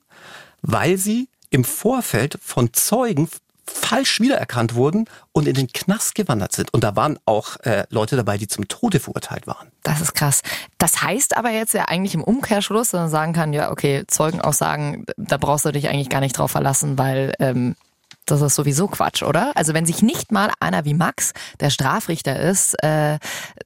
weil 0.62 0.98
sie 0.98 1.28
im 1.50 1.64
Vorfeld 1.64 2.38
von 2.42 2.74
Zeugen 2.74 3.30
falsch 3.68 4.20
wiedererkannt 4.22 4.76
wurden 4.76 5.06
und 5.32 5.48
in 5.48 5.56
den 5.56 5.68
Knast 5.68 6.16
gewandert 6.16 6.52
sind. 6.52 6.74
Und 6.74 6.84
da 6.84 6.96
waren 6.96 7.18
auch 7.26 7.58
äh, 7.62 7.86
Leute 7.90 8.16
dabei, 8.16 8.38
die 8.38 8.48
zum 8.48 8.68
Tode 8.68 9.00
verurteilt 9.00 9.48
waren. 9.48 9.72
Das 9.84 10.02
ist 10.02 10.14
krass. 10.14 10.42
Das 10.78 11.02
heißt 11.02 11.36
aber 11.36 11.50
jetzt 11.50 11.74
ja 11.74 11.86
eigentlich 11.86 12.14
im 12.14 12.24
Umkehrschluss, 12.24 12.92
dass 12.92 13.02
man 13.02 13.10
sagen 13.10 13.34
kann, 13.34 13.54
ja, 13.54 13.72
okay, 13.72 14.04
Zeugenaussagen, 14.08 15.06
da 15.18 15.38
brauchst 15.38 15.66
du 15.66 15.72
dich 15.72 15.90
eigentlich 15.90 16.10
gar 16.10 16.22
nicht 16.22 16.38
drauf 16.38 16.52
verlassen, 16.52 16.98
weil 16.98 17.34
ähm, 17.40 17.76
das 18.26 18.42
ist 18.42 18.56
sowieso 18.56 18.88
Quatsch, 18.88 19.24
oder? 19.24 19.52
Also 19.56 19.74
wenn 19.74 19.86
sich 19.86 20.02
nicht 20.02 20.32
mal 20.32 20.52
einer 20.60 20.86
wie 20.86 20.94
Max, 20.94 21.34
der 21.60 21.70
Strafrichter 21.70 22.40
ist, 22.40 22.76
äh, 22.84 23.20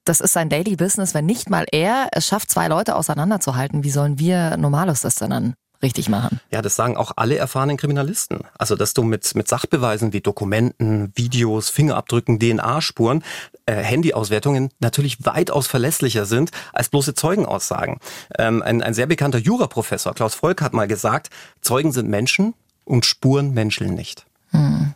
das 0.05 0.19
ist 0.19 0.33
sein 0.33 0.49
Daily 0.49 0.75
Business, 0.75 1.13
wenn 1.13 1.25
nicht 1.25 1.49
mal 1.49 1.65
er 1.71 2.09
es 2.11 2.27
schafft, 2.27 2.51
zwei 2.51 2.67
Leute 2.67 2.95
auseinanderzuhalten, 2.95 3.83
wie 3.83 3.91
sollen 3.91 4.19
wir 4.19 4.57
Normalos 4.57 5.01
das 5.01 5.15
dann 5.15 5.55
richtig 5.81 6.09
machen. 6.09 6.39
Ja, 6.51 6.61
das 6.61 6.75
sagen 6.75 6.97
auch 6.97 7.11
alle 7.15 7.37
erfahrenen 7.37 7.77
Kriminalisten. 7.77 8.41
Also, 8.57 8.75
dass 8.75 8.93
du 8.93 9.03
mit, 9.03 9.33
mit 9.35 9.47
Sachbeweisen 9.47 10.13
wie 10.13 10.21
Dokumenten, 10.21 11.13
Videos, 11.15 11.69
Fingerabdrücken, 11.69 12.39
DNA-Spuren, 12.39 13.23
äh, 13.65 13.75
Handyauswertungen 13.75 14.71
natürlich 14.79 15.25
weitaus 15.25 15.67
verlässlicher 15.67 16.25
sind 16.25 16.51
als 16.73 16.89
bloße 16.89 17.13
Zeugenaussagen. 17.13 17.97
Ähm, 18.37 18.61
ein, 18.61 18.81
ein 18.81 18.93
sehr 18.93 19.07
bekannter 19.07 19.39
Juraprofessor, 19.39 20.13
Klaus 20.13 20.35
Volk, 20.35 20.61
hat 20.61 20.73
mal 20.73 20.87
gesagt, 20.87 21.29
Zeugen 21.61 21.91
sind 21.91 22.09
Menschen 22.09 22.53
und 22.83 23.05
Spuren 23.05 23.53
menscheln 23.53 23.93
nicht. 23.93 24.25
Hm. 24.51 24.93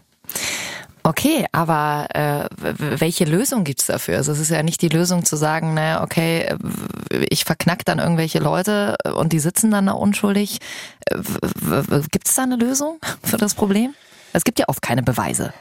Okay, 1.05 1.45
aber 1.51 2.07
äh, 2.13 2.47
welche 2.77 3.25
Lösung 3.25 3.65
gibt's 3.65 3.87
dafür? 3.87 4.17
Also 4.17 4.31
es 4.31 4.39
ist 4.39 4.51
ja 4.51 4.63
nicht 4.63 4.81
die 4.81 4.87
Lösung 4.87 5.25
zu 5.25 5.35
sagen, 5.35 5.73
naja, 5.73 6.01
okay, 6.01 6.55
ich 7.29 7.43
verknack 7.43 7.83
dann 7.83 7.99
irgendwelche 7.99 8.39
Leute 8.39 8.95
und 9.15 9.33
die 9.33 9.39
sitzen 9.39 9.69
dann 9.69 9.87
da 9.87 9.91
unschuldig. 9.91 10.59
Gibt's 12.11 12.35
da 12.35 12.43
eine 12.43 12.55
Lösung 12.55 12.99
für 13.21 13.35
das 13.35 13.53
Problem? 13.53 13.93
Es 14.31 14.45
gibt 14.45 14.59
ja 14.59 14.69
oft 14.69 14.81
keine 14.81 15.03
Beweise. 15.03 15.53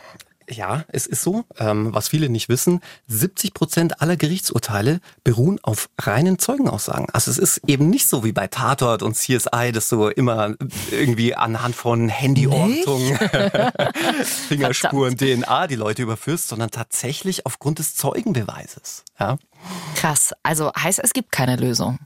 Ja, 0.53 0.85
es 0.89 1.07
ist 1.07 1.23
so. 1.23 1.45
Ähm, 1.59 1.95
was 1.95 2.09
viele 2.09 2.29
nicht 2.29 2.49
wissen, 2.49 2.81
70 3.09 3.55
Prozent 3.55 4.03
aller 4.03 4.17
Gerichtsurteile 4.17 5.01
beruhen 5.25 5.59
auf 5.63 5.89
reinen 5.99 6.39
Zeugenaussagen. 6.39 7.07
Also 7.13 7.31
es 7.31 7.39
ist 7.39 7.63
eben 7.67 7.89
nicht 7.89 8.07
so 8.07 8.23
wie 8.23 8.33
bei 8.33 8.47
Tatort 8.47 9.03
und 9.03 9.15
CSI, 9.15 9.73
dass 9.73 9.89
du 9.89 10.09
immer 10.09 10.55
irgendwie 10.91 11.35
anhand 11.35 11.75
von 11.75 12.11
Handyortung, 12.11 13.17
Fingerspuren, 14.49 15.17
DNA 15.17 15.67
die 15.67 15.77
Leute 15.77 16.03
überführst, 16.03 16.49
sondern 16.49 16.71
tatsächlich 16.71 17.47
aufgrund 17.47 17.79
des 17.79 17.95
Zeugenbeweises. 17.97 19.05
Ja? 19.19 19.39
Krass. 19.95 20.35
Also 20.43 20.71
heißt, 20.77 21.01
es 21.03 21.13
gibt 21.13 21.33
keine 21.33 21.57
Lösung. 21.57 21.99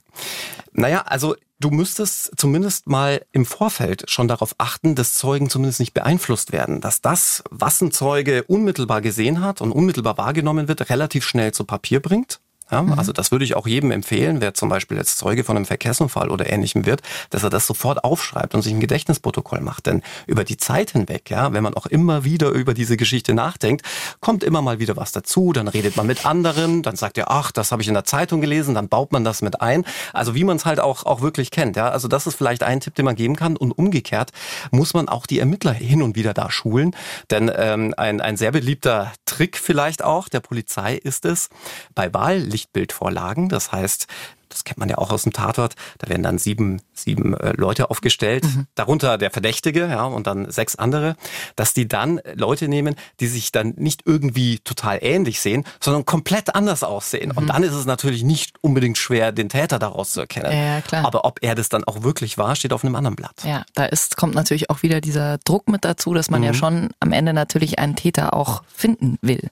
Naja, 0.72 1.02
also 1.02 1.34
du 1.60 1.70
müsstest 1.70 2.32
zumindest 2.36 2.86
mal 2.86 3.24
im 3.32 3.46
Vorfeld 3.46 4.10
schon 4.10 4.28
darauf 4.28 4.54
achten, 4.58 4.94
dass 4.94 5.14
Zeugen 5.14 5.50
zumindest 5.50 5.80
nicht 5.80 5.94
beeinflusst 5.94 6.52
werden, 6.52 6.80
dass 6.80 7.00
das, 7.00 7.42
was 7.50 7.80
ein 7.80 7.92
Zeuge 7.92 8.44
unmittelbar 8.44 9.00
gesehen 9.00 9.40
hat 9.40 9.60
und 9.60 9.72
unmittelbar 9.72 10.18
wahrgenommen 10.18 10.68
wird, 10.68 10.90
relativ 10.90 11.24
schnell 11.24 11.52
zu 11.52 11.64
Papier 11.64 12.00
bringt 12.00 12.40
ja, 12.70 12.82
mhm. 12.82 12.94
Also 12.94 13.12
das 13.12 13.30
würde 13.30 13.44
ich 13.44 13.54
auch 13.54 13.66
jedem 13.66 13.90
empfehlen, 13.90 14.40
wer 14.40 14.54
zum 14.54 14.68
Beispiel 14.68 14.96
jetzt 14.96 15.18
Zeuge 15.18 15.44
von 15.44 15.56
einem 15.56 15.66
Verkehrsunfall 15.66 16.30
oder 16.30 16.50
ähnlichem 16.50 16.84
wird, 16.84 17.02
dass 17.30 17.44
er 17.44 17.50
das 17.50 17.66
sofort 17.66 18.02
aufschreibt 18.02 18.54
und 18.54 18.62
sich 18.62 18.72
ein 18.72 18.80
Gedächtnisprotokoll 18.80 19.60
macht. 19.60 19.86
Denn 19.86 20.02
über 20.26 20.42
die 20.42 20.56
Zeit 20.56 20.90
hinweg, 20.90 21.30
ja, 21.30 21.52
wenn 21.52 21.62
man 21.62 21.74
auch 21.74 21.86
immer 21.86 22.24
wieder 22.24 22.50
über 22.50 22.74
diese 22.74 22.96
Geschichte 22.96 23.34
nachdenkt, 23.34 23.86
kommt 24.20 24.42
immer 24.42 24.62
mal 24.62 24.80
wieder 24.80 24.96
was 24.96 25.12
dazu, 25.12 25.52
dann 25.52 25.68
redet 25.68 25.96
man 25.96 26.06
mit 26.06 26.26
anderen, 26.26 26.82
dann 26.82 26.96
sagt 26.96 27.18
er, 27.18 27.30
ach, 27.30 27.52
das 27.52 27.70
habe 27.70 27.82
ich 27.82 27.88
in 27.88 27.94
der 27.94 28.04
Zeitung 28.04 28.40
gelesen, 28.40 28.74
dann 28.74 28.88
baut 28.88 29.12
man 29.12 29.24
das 29.24 29.42
mit 29.42 29.60
ein. 29.60 29.84
Also 30.12 30.34
wie 30.34 30.44
man 30.44 30.56
es 30.56 30.64
halt 30.64 30.80
auch, 30.80 31.06
auch 31.06 31.20
wirklich 31.20 31.50
kennt. 31.52 31.76
Ja. 31.76 31.90
Also 31.90 32.08
das 32.08 32.26
ist 32.26 32.34
vielleicht 32.34 32.64
ein 32.64 32.80
Tipp, 32.80 32.94
den 32.96 33.04
man 33.04 33.14
geben 33.14 33.36
kann. 33.36 33.56
Und 33.56 33.72
umgekehrt 33.72 34.32
muss 34.72 34.92
man 34.92 35.08
auch 35.08 35.26
die 35.26 35.38
Ermittler 35.38 35.72
hin 35.72 36.02
und 36.02 36.16
wieder 36.16 36.34
da 36.34 36.50
schulen. 36.50 36.96
Denn 37.30 37.50
ähm, 37.54 37.94
ein, 37.96 38.20
ein 38.20 38.36
sehr 38.36 38.50
beliebter 38.50 39.12
Trick 39.24 39.56
vielleicht 39.56 40.02
auch 40.02 40.28
der 40.28 40.40
Polizei 40.40 40.96
ist 40.96 41.24
es, 41.24 41.48
bei 41.94 42.12
Wahl 42.12 42.40
Lichtbildvorlagen. 42.56 43.48
Das 43.48 43.72
heißt, 43.72 44.06
das 44.48 44.64
kennt 44.64 44.78
man 44.78 44.88
ja 44.88 44.98
auch 44.98 45.10
aus 45.10 45.24
dem 45.24 45.32
Tatort, 45.32 45.74
da 45.98 46.08
werden 46.08 46.22
dann 46.22 46.38
sieben, 46.38 46.80
sieben 46.94 47.34
äh, 47.34 47.52
Leute 47.56 47.90
aufgestellt, 47.90 48.44
mhm. 48.44 48.66
darunter 48.74 49.18
der 49.18 49.30
Verdächtige, 49.30 49.86
ja, 49.86 50.04
und 50.04 50.26
dann 50.26 50.50
sechs 50.50 50.76
andere, 50.76 51.16
dass 51.56 51.74
die 51.74 51.88
dann 51.88 52.20
Leute 52.34 52.68
nehmen, 52.68 52.94
die 53.20 53.26
sich 53.26 53.52
dann 53.52 53.74
nicht 53.76 54.02
irgendwie 54.06 54.58
total 54.60 54.98
ähnlich 55.02 55.40
sehen, 55.40 55.64
sondern 55.80 56.06
komplett 56.06 56.54
anders 56.54 56.82
aussehen. 56.84 57.30
Mhm. 57.30 57.38
Und 57.38 57.46
dann 57.48 57.62
ist 57.62 57.74
es 57.74 57.86
natürlich 57.86 58.22
nicht 58.22 58.54
unbedingt 58.62 58.98
schwer, 58.98 59.32
den 59.32 59.48
Täter 59.48 59.78
daraus 59.78 60.12
zu 60.12 60.20
erkennen. 60.20 60.52
Ja, 60.52 60.80
klar. 60.80 61.04
Aber 61.04 61.24
ob 61.24 61.42
er 61.42 61.54
das 61.54 61.68
dann 61.68 61.84
auch 61.84 62.02
wirklich 62.02 62.38
war, 62.38 62.56
steht 62.56 62.72
auf 62.72 62.84
einem 62.84 62.96
anderen 62.96 63.16
Blatt. 63.16 63.44
Ja, 63.44 63.64
da 63.74 63.84
ist, 63.84 64.16
kommt 64.16 64.34
natürlich 64.34 64.70
auch 64.70 64.82
wieder 64.82 65.00
dieser 65.00 65.38
Druck 65.38 65.68
mit 65.68 65.84
dazu, 65.84 66.14
dass 66.14 66.30
man 66.30 66.40
mhm. 66.40 66.46
ja 66.46 66.54
schon 66.54 66.90
am 67.00 67.12
Ende 67.12 67.32
natürlich 67.32 67.78
einen 67.78 67.96
Täter 67.96 68.32
auch 68.32 68.62
finden 68.74 69.18
will. 69.20 69.50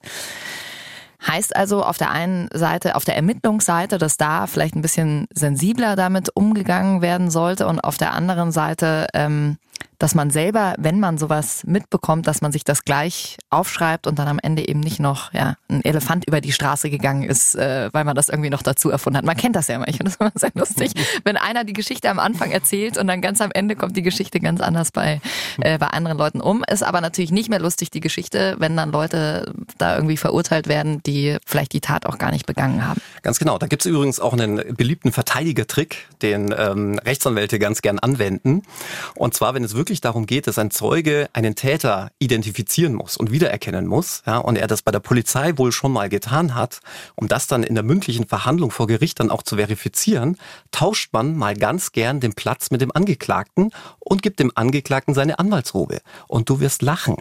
Heißt 1.27 1.57
also 1.57 1.83
auf 1.83 1.97
der 1.97 2.11
einen 2.11 2.49
Seite, 2.53 2.97
auf 2.97 3.05
der 3.05 3.17
Ermittlungsseite, 3.17 3.99
dass 3.99 4.17
da 4.17 4.47
vielleicht 4.47 4.77
ein 4.77 4.83
bisschen 4.83 5.27
sensibler 5.33 5.97
damit 5.97 6.31
umgegangen 6.35 7.01
werden 7.01 7.31
sollte 7.31 7.67
und 7.67 7.81
auf 7.81 7.97
der 7.97 8.13
anderen 8.13 8.53
Seite 8.53 9.07
ähm, 9.15 9.57
dass 10.05 10.15
man 10.15 10.29
selber, 10.29 10.75
wenn 10.77 11.01
man 11.01 11.17
sowas 11.17 11.65
mitbekommt, 11.65 12.27
dass 12.27 12.43
man 12.43 12.53
sich 12.53 12.63
das 12.63 12.85
gleich 12.85 13.39
aufschreibt 13.49 14.07
und 14.07 14.19
dann 14.19 14.29
am 14.29 14.39
Ende 14.39 14.69
eben 14.69 14.81
nicht 14.81 15.01
noch 15.01 15.33
ja, 15.33 15.57
ein 15.71 15.83
Elefant 15.83 16.27
über 16.27 16.43
die 16.43 16.53
Straße 16.53 16.91
gegangen 16.91 17.23
ist, 17.23 17.55
äh, 17.55 17.89
weil 17.91 18.05
man 18.05 18.15
das 18.15 18.29
irgendwie 18.29 18.51
noch 18.51 18.61
dazu 18.61 18.91
erfunden 18.91 19.17
hat. 19.17 19.25
Man 19.25 19.39
kennt 19.39 19.57
das 19.57 19.69
ja 19.69 19.77
immer. 19.77 19.89
Ich 19.89 19.97
finde 19.97 20.13
das 20.13 20.21
immer 20.21 20.31
sehr 20.35 20.53
lustig, 20.55 20.93
wenn 21.25 21.39
einer 21.39 21.65
die 21.65 21.73
Geschichte 21.73 22.11
am 22.11 22.19
Anfang 22.19 22.51
erzählt 22.51 22.99
und 22.99 23.07
dann 23.07 23.23
ganz 23.23 23.41
am 23.41 23.51
Ende 23.51 23.77
kommt 23.77 23.97
die 23.97 24.03
Geschichte 24.03 24.41
ganz 24.41 24.61
anders 24.61 24.93
bei, 24.93 25.23
äh, 25.63 25.79
bei 25.79 25.87
anderen 25.87 26.19
Leuten 26.19 26.43
um. 26.43 26.63
Ist 26.71 26.83
aber 26.83 27.01
natürlich 27.01 27.33
nicht 27.33 27.49
mehr 27.49 27.61
lustig, 27.61 27.91
die 27.91 28.01
Geschichte, 28.01 28.57
wenn 28.59 28.77
dann 28.77 28.93
Leute 28.93 29.55
da 29.79 29.97
irgendwie 29.97 30.19
verurteilt 30.19 30.69
werden, 30.69 31.03
die 31.05 31.39
vielleicht 31.47 31.73
die 31.73 31.81
Tat 31.81 32.05
auch 32.05 32.19
gar 32.19 32.31
nicht 32.31 32.45
begangen 32.45 32.87
haben. 32.87 33.01
Ganz 33.23 33.39
genau. 33.39 33.57
Da 33.57 33.69
gibt 33.69 33.81
es 33.81 33.87
übrigens 33.87 34.21
auch 34.21 34.35
einen 34.35 34.77
beliebten 34.77 35.13
Verteidigertrick, 35.13 36.09
den 36.21 36.55
ähm, 36.55 36.99
Rechtsanwälte 36.99 37.59
ganz 37.59 37.81
gern 37.81 37.99
anwenden. 37.99 38.65
Und 39.15 39.33
zwar, 39.33 39.55
wenn 39.55 39.65
es 39.65 39.75
wirklich 39.75 39.94
darum 40.01 40.27
geht, 40.27 40.47
dass 40.47 40.59
ein 40.59 40.71
Zeuge 40.71 41.29
einen 41.33 41.55
Täter 41.55 42.11
identifizieren 42.19 42.95
muss 42.95 43.17
und 43.17 43.31
wiedererkennen 43.31 43.87
muss, 43.87 44.23
ja, 44.27 44.39
und 44.39 44.57
er 44.57 44.67
das 44.67 44.83
bei 44.83 44.91
der 44.91 45.01
Polizei 45.01 45.57
wohl 45.57 45.73
schon 45.73 45.93
mal 45.93 46.09
getan 46.09 46.55
hat, 46.55 46.81
um 47.15 47.29
das 47.29 47.47
dann 47.47 47.63
in 47.63 47.75
der 47.75 47.85
mündlichen 47.85 48.27
Verhandlung 48.27 48.71
vor 48.71 48.87
Gericht 48.87 49.21
dann 49.21 49.31
auch 49.31 49.43
zu 49.43 49.57
verifizieren, 49.57 50.37
tauscht 50.71 51.13
man 51.13 51.37
mal 51.37 51.55
ganz 51.55 51.93
gern 51.93 52.21
den 52.21 52.35
Platz 52.35 52.71
mit 52.71 52.81
dem 52.81 52.93
Angeklagten 52.93 53.71
und 54.01 54.23
gibt 54.23 54.41
dem 54.41 54.53
Angeklagten 54.55 55.15
seine 55.15 55.39
Anwaltsrobe. 55.39 56.01
Und 56.29 56.49
du 56.49 56.61
wirst 56.61 56.83
lachen. 56.83 57.17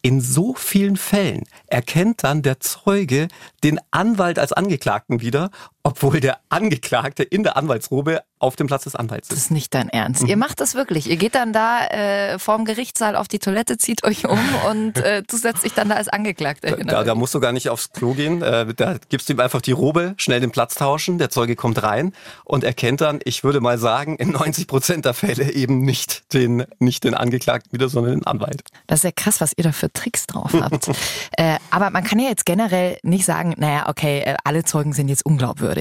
In 0.00 0.20
so 0.20 0.54
vielen 0.54 0.96
Fällen 0.96 1.44
erkennt 1.66 2.22
dann 2.22 2.42
der 2.42 2.60
Zeuge 2.60 3.28
den 3.64 3.80
Anwalt 3.90 4.38
als 4.38 4.52
Angeklagten 4.52 5.20
wieder, 5.20 5.50
obwohl 5.88 6.20
der 6.20 6.40
Angeklagte 6.50 7.22
in 7.22 7.42
der 7.42 7.56
Anwaltsrobe 7.56 8.22
auf 8.40 8.56
dem 8.56 8.66
Platz 8.66 8.84
des 8.84 8.94
Anwalts 8.94 9.28
ist. 9.28 9.32
Das 9.32 9.38
ist 9.38 9.50
nicht 9.50 9.74
dein 9.74 9.88
Ernst. 9.88 10.22
Mhm. 10.22 10.28
Ihr 10.28 10.36
macht 10.36 10.60
das 10.60 10.74
wirklich. 10.74 11.08
Ihr 11.08 11.16
geht 11.16 11.34
dann 11.34 11.52
da 11.52 11.86
äh, 11.86 12.38
vorm 12.38 12.66
Gerichtssaal 12.66 13.16
auf 13.16 13.26
die 13.26 13.38
Toilette, 13.38 13.78
zieht 13.78 14.04
euch 14.04 14.26
um 14.26 14.38
und 14.70 14.98
äh, 14.98 15.22
du 15.22 15.36
setzt 15.36 15.64
dich 15.64 15.72
dann 15.72 15.88
da 15.88 15.96
als 15.96 16.08
Angeklagter 16.08 16.76
hin. 16.76 16.86
Da, 16.86 17.04
da 17.04 17.14
musst 17.14 17.34
du 17.34 17.40
gar 17.40 17.52
nicht 17.52 17.70
aufs 17.70 17.90
Klo 17.92 18.12
gehen. 18.12 18.42
Äh, 18.42 18.74
da 18.74 18.96
gibst 19.08 19.28
du 19.28 19.32
ihm 19.32 19.40
einfach 19.40 19.62
die 19.62 19.72
Robe, 19.72 20.14
schnell 20.18 20.40
den 20.40 20.50
Platz 20.50 20.74
tauschen, 20.74 21.18
der 21.18 21.30
Zeuge 21.30 21.56
kommt 21.56 21.82
rein 21.82 22.12
und 22.44 22.64
erkennt 22.64 23.00
dann, 23.00 23.20
ich 23.24 23.42
würde 23.42 23.60
mal 23.60 23.78
sagen, 23.78 24.16
in 24.16 24.30
90 24.30 24.66
Prozent 24.66 25.04
der 25.06 25.14
Fälle 25.14 25.50
eben 25.52 25.80
nicht 25.80 26.32
den, 26.34 26.66
nicht 26.78 27.04
den 27.04 27.14
Angeklagten 27.14 27.72
wieder, 27.72 27.88
sondern 27.88 28.12
den 28.12 28.26
Anwalt. 28.26 28.62
Das 28.86 29.00
ist 29.00 29.04
ja 29.04 29.12
krass, 29.16 29.40
was 29.40 29.52
ihr 29.56 29.64
da 29.64 29.72
für 29.72 29.90
Tricks 29.90 30.26
drauf 30.26 30.52
habt. 30.52 30.88
äh, 31.38 31.56
aber 31.70 31.90
man 31.90 32.04
kann 32.04 32.18
ja 32.18 32.28
jetzt 32.28 32.44
generell 32.44 32.98
nicht 33.02 33.24
sagen, 33.24 33.54
naja, 33.56 33.88
okay, 33.88 34.20
äh, 34.20 34.36
alle 34.44 34.64
Zeugen 34.64 34.92
sind 34.92 35.08
jetzt 35.08 35.24
unglaubwürdig, 35.24 35.77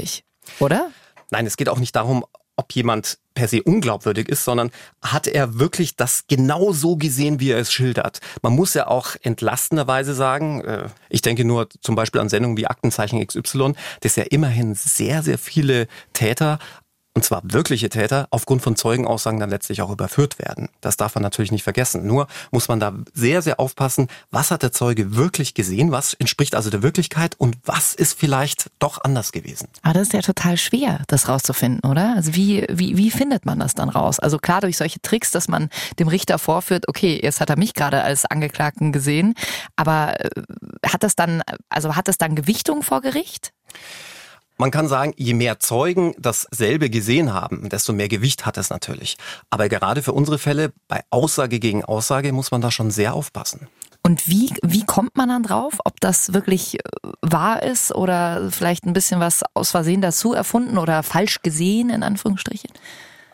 oder? 0.60 0.92
Nein, 1.30 1.46
es 1.46 1.58
geht 1.58 1.70
auch 1.70 1.80
nicht 1.80 1.96
darum, 1.96 2.26
ob 2.58 2.72
jemand 2.74 3.20
per 3.36 3.48
se 3.48 3.62
unglaubwürdig 3.62 4.28
ist, 4.30 4.44
sondern 4.44 4.72
hat 5.02 5.28
er 5.28 5.60
wirklich 5.60 5.96
das 5.96 6.26
genau 6.28 6.74
so 6.74 6.98
gesehen, 6.98 7.40
wie 7.40 7.52
er 7.52 7.60
es 7.60 7.72
schildert. 7.72 8.20
Man 8.42 8.54
muss 8.54 8.74
ja 8.74 8.88
auch 8.88 9.16
entlastenderweise 9.22 10.16
sagen, 10.16 10.62
äh, 10.62 10.90
ich 11.10 11.22
denke 11.22 11.46
nur 11.46 11.70
zum 11.82 11.96
Beispiel 11.96 12.20
an 12.20 12.30
Sendungen 12.30 12.58
wie 12.58 12.66
Aktenzeichen 12.66 13.26
XY, 13.26 13.74
dass 14.02 14.16
ja 14.16 14.24
immerhin 14.24 14.74
sehr, 14.74 15.22
sehr 15.22 15.38
viele 15.38 15.88
Täter 16.14 16.58
und 17.18 17.24
zwar 17.24 17.42
wirkliche 17.46 17.90
Täter, 17.90 18.28
aufgrund 18.30 18.62
von 18.62 18.76
Zeugenaussagen 18.76 19.40
dann 19.40 19.50
letztlich 19.50 19.82
auch 19.82 19.90
überführt 19.90 20.38
werden. 20.38 20.70
Das 20.82 20.98
darf 20.98 21.16
man 21.16 21.24
natürlich 21.24 21.52
nicht 21.52 21.64
vergessen. 21.64 22.06
Nur 22.06 22.28
muss 22.52 22.68
man 22.68 22.80
da 22.80 22.94
sehr, 23.16 23.42
sehr 23.42 23.60
aufpassen, 23.60 24.08
was 24.30 24.52
hat 24.52 24.62
der 24.62 24.72
Zeuge 24.72 25.16
wirklich 25.16 25.56
gesehen, 25.56 25.92
was 25.92 26.14
entspricht 26.14 26.54
also 26.54 26.70
der 26.70 26.84
Wirklichkeit 26.84 27.34
und 27.40 27.58
was 27.66 27.96
ist 27.96 28.20
vielleicht 28.20 28.70
doch 28.78 29.04
anders 29.04 29.32
gewesen. 29.32 29.68
Aber 29.82 29.96
das 29.96 30.04
ist 30.04 30.14
ja 30.14 30.22
total 30.22 30.58
schwer, 30.58 31.02
das 31.08 31.28
rauszufinden, 31.28 31.90
oder? 31.90 32.14
Also 32.16 32.36
wie, 32.36 32.68
wie, 32.70 32.98
wie 32.98 33.10
findet 33.10 33.48
man 33.48 33.58
das 33.58 33.74
dann 33.74 33.90
raus? 33.90 34.20
Also 34.20 34.38
klar 34.38 34.62
durch 34.62 34.78
solche 34.78 35.02
Tricks, 35.02 35.32
dass 35.32 35.48
man 35.48 35.70
dem 35.98 36.10
Richter 36.10 36.38
vorführt, 36.38 36.88
okay, 36.88 37.20
jetzt 37.20 37.42
hat 37.42 37.50
er 37.50 37.58
mich 37.58 37.74
gerade 37.74 38.04
als 38.04 38.26
Angeklagten 38.26 38.92
gesehen, 38.92 39.34
aber 39.76 40.24
äh, 40.24 40.30
hat 40.86 41.02
das 41.02 41.16
dann, 41.16 41.42
also 41.70 41.96
hat 41.96 42.10
das 42.10 42.20
dann 42.20 42.36
Gewichtung 42.36 42.84
vor 42.84 43.02
Gericht? 43.02 43.54
Man 44.58 44.72
kann 44.72 44.88
sagen, 44.88 45.14
je 45.18 45.36
mehr 45.36 45.60
Zeugen 45.60 46.16
dasselbe 46.18 46.90
gesehen 46.90 47.34
haben, 47.34 47.70
desto 47.70 47.94
mehr 47.94 48.08
Gewicht 48.08 48.46
hat 48.46 48.58
es 48.58 48.70
natürlich. 48.70 49.18
Aber 49.52 49.70
gerade 49.70 50.02
für 50.02 50.14
unsere 50.14 50.40
Fälle, 50.40 50.74
bei 50.88 51.02
Aussage 51.12 51.60
gegen 51.60 51.86
Aussage, 51.86 52.34
muss 52.34 52.50
man 52.50 52.62
da 52.62 52.72
schon 52.72 52.90
sehr 52.90 53.14
aufpassen. 53.14 53.68
Und 54.04 54.28
wie, 54.28 54.54
wie 54.64 54.86
kommt 54.86 55.16
man 55.18 55.30
dann 55.30 55.44
drauf, 55.44 55.80
ob 55.84 56.00
das 56.00 56.34
wirklich 56.34 56.76
äh, 56.76 56.80
wahr 57.22 57.62
ist 57.62 57.94
oder 57.94 58.50
vielleicht 58.52 58.86
ein 58.86 58.94
bisschen 58.94 59.20
was 59.20 59.44
aus 59.54 59.72
Versehen 59.72 60.02
dazu 60.02 60.34
erfunden 60.34 60.78
oder 60.78 61.04
falsch 61.04 61.42
gesehen, 61.42 61.90
in 61.90 62.04
Anführungsstrichen? 62.04 62.72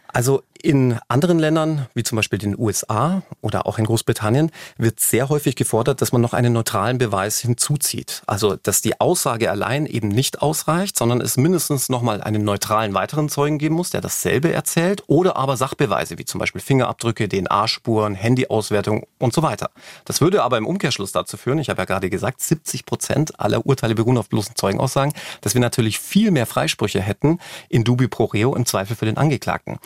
Also 0.08 0.44
in 0.64 0.98
anderen 1.10 1.40
Ländern, 1.40 1.88
wie 1.94 2.04
zum 2.04 2.16
Beispiel 2.16 2.40
den 2.40 2.58
USA 2.58 3.22
oder 3.42 3.68
auch 3.68 3.78
in 3.78 3.86
Großbritannien, 3.86 4.50
wird 4.78 5.02
sehr 5.02 5.28
häufig 5.28 5.58
gefordert, 5.58 6.02
dass 6.02 6.14
man 6.14 6.22
noch 6.22 6.34
einen 6.34 6.54
neutralen 6.54 6.98
Beweis 6.98 7.40
hinzuzieht. 7.40 8.24
Also, 8.28 8.56
dass 8.56 8.82
die 8.82 9.00
Aussage 9.02 9.52
allein 9.52 9.86
eben 9.86 10.08
nicht 10.08 10.42
ausreicht, 10.42 10.98
sondern 10.98 11.20
es 11.20 11.36
mindestens 11.36 11.90
nochmal 11.90 12.22
einen 12.22 12.46
neutralen 12.46 12.94
weiteren 12.94 13.28
Zeugen 13.28 13.58
geben 13.58 13.76
muss, 13.76 13.90
der 13.90 14.00
dasselbe 14.00 14.54
erzählt, 14.54 15.04
oder 15.08 15.36
aber 15.36 15.58
Sachbeweise, 15.58 16.18
wie 16.18 16.24
zum 16.24 16.40
Beispiel 16.40 16.62
Fingerabdrücke, 16.62 17.28
DNA-Spuren, 17.28 18.16
Handyauswertung 18.16 19.06
und 19.20 19.34
so 19.34 19.44
weiter. 19.44 19.70
Das 20.06 20.22
würde 20.22 20.44
aber 20.44 20.58
im 20.58 20.66
Umkehrschluss 20.66 21.12
dazu 21.12 21.36
führen, 21.36 21.60
ich 21.60 21.70
habe 21.70 21.82
ja 21.82 21.86
gerade 21.86 22.10
gesagt, 22.10 22.40
70 22.40 22.86
Prozent 22.86 23.38
aller 23.38 23.66
Urteile 23.66 23.96
beruhen 23.96 24.18
auf 24.18 24.30
bloßen 24.30 24.56
Zeugenaussagen, 24.56 25.14
dass 25.42 25.56
wir 25.56 25.62
natürlich 25.62 26.00
viel 26.00 26.32
mehr 26.32 26.46
Freisprüche 26.46 27.02
hätten 27.02 27.40
in 27.68 27.84
dubi 27.84 28.08
pro 28.08 28.26
reo 28.26 28.56
im 28.56 28.66
Zweifel 28.66 28.96
für 28.96 29.06
den 29.06 29.18
Angeklagten. 29.18 29.78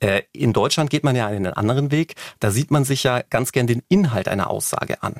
Äh, 0.00 0.22
in 0.32 0.52
Deutschland 0.52 0.90
geht 0.90 1.04
man 1.04 1.16
ja 1.16 1.26
einen 1.26 1.52
anderen 1.52 1.90
Weg. 1.90 2.14
Da 2.40 2.50
sieht 2.50 2.70
man 2.70 2.84
sich 2.84 3.02
ja 3.02 3.22
ganz 3.22 3.52
gern 3.52 3.66
den 3.66 3.82
Inhalt 3.88 4.28
einer 4.28 4.50
Aussage 4.50 5.02
an 5.02 5.14